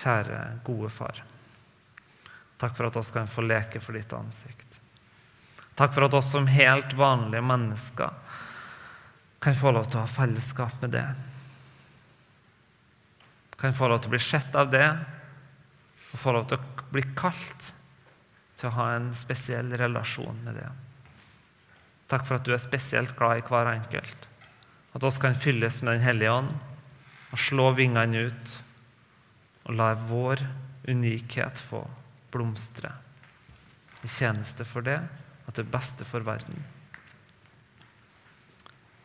Kjære, 0.00 0.40
gode 0.64 0.88
far. 0.92 1.20
Takk 2.60 2.76
for 2.76 2.88
at 2.88 2.96
oss 2.96 3.12
kan 3.12 3.28
få 3.28 3.44
leke 3.44 3.80
for 3.80 3.96
ditt 3.96 4.12
ansikt. 4.16 4.78
Takk 5.76 5.94
for 5.96 6.06
at 6.06 6.16
oss 6.16 6.30
som 6.32 6.48
helt 6.48 6.92
vanlige 6.96 7.44
mennesker 7.44 8.12
kan 9.40 9.56
få 9.56 9.72
lov 9.72 9.88
til 9.88 10.00
å 10.00 10.04
ha 10.04 10.12
fellesskap 10.12 10.82
med 10.82 10.92
det. 10.92 11.06
Kan 13.60 13.76
få 13.76 13.88
lov 13.88 14.02
til 14.02 14.10
å 14.10 14.14
bli 14.16 14.22
sett 14.24 14.56
av 14.56 14.68
det 14.72 14.86
og 16.10 16.18
få 16.20 16.34
lov 16.36 16.48
til 16.50 16.60
å 16.60 16.88
bli 16.92 17.04
kalt 17.16 17.70
til 18.60 18.68
å 18.68 18.76
ha 18.76 18.90
en 18.96 19.12
spesiell 19.16 19.72
relasjon 19.80 20.40
med 20.44 20.58
det. 20.60 20.68
Takk 22.10 22.26
for 22.26 22.36
at 22.36 22.44
du 22.44 22.52
er 22.52 22.60
spesielt 22.60 23.14
glad 23.16 23.40
i 23.40 23.44
hver 23.46 23.70
enkelt. 23.72 24.26
At 24.96 25.04
oss 25.06 25.20
kan 25.22 25.38
fylles 25.38 25.80
med 25.80 25.96
Den 25.96 26.04
hellige 26.08 26.34
ånd 26.34 26.50
og 27.30 27.38
slå 27.38 27.70
vingene 27.78 28.26
ut 28.28 28.56
og 29.70 29.76
la 29.78 29.92
vår 29.94 30.42
unikhet 30.90 31.60
få 31.62 31.84
blomstre 32.34 32.90
i 34.02 34.08
tjeneste 34.10 34.66
for 34.66 34.82
det, 34.82 34.98
at 35.46 35.54
det 35.54 35.68
beste 35.70 36.06
for 36.08 36.24
verden. 36.26 36.58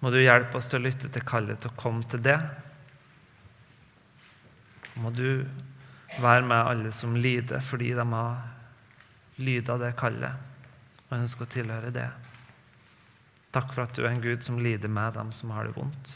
Må 0.02 0.10
du 0.10 0.18
hjelpe 0.22 0.58
oss 0.58 0.70
til 0.72 0.82
å 0.82 0.88
lytte 0.88 1.12
til 1.14 1.26
kallet 1.28 1.62
til 1.62 1.70
å 1.70 1.78
komme 1.78 2.06
til 2.10 2.24
det. 2.26 2.40
Må 4.98 5.14
du 5.14 5.46
være 6.18 6.46
med 6.48 6.58
alle 6.58 6.92
som 6.96 7.14
lider 7.20 7.62
fordi 7.62 7.94
de 7.98 8.06
har 8.16 9.42
lyda 9.46 9.78
det 9.82 9.96
kallet 10.00 11.10
og 11.10 11.18
ønsker 11.20 11.46
å 11.46 11.54
tilhøre 11.60 11.94
det. 11.94 12.10
Takk 13.54 13.70
for 13.70 13.86
at 13.86 13.94
du 13.94 14.06
er 14.06 14.14
en 14.16 14.24
Gud 14.24 14.42
som 14.48 14.58
lider 14.60 14.90
med 14.92 15.14
dem 15.14 15.30
som 15.36 15.54
har 15.54 15.68
det 15.68 15.76
vondt. 15.78 16.16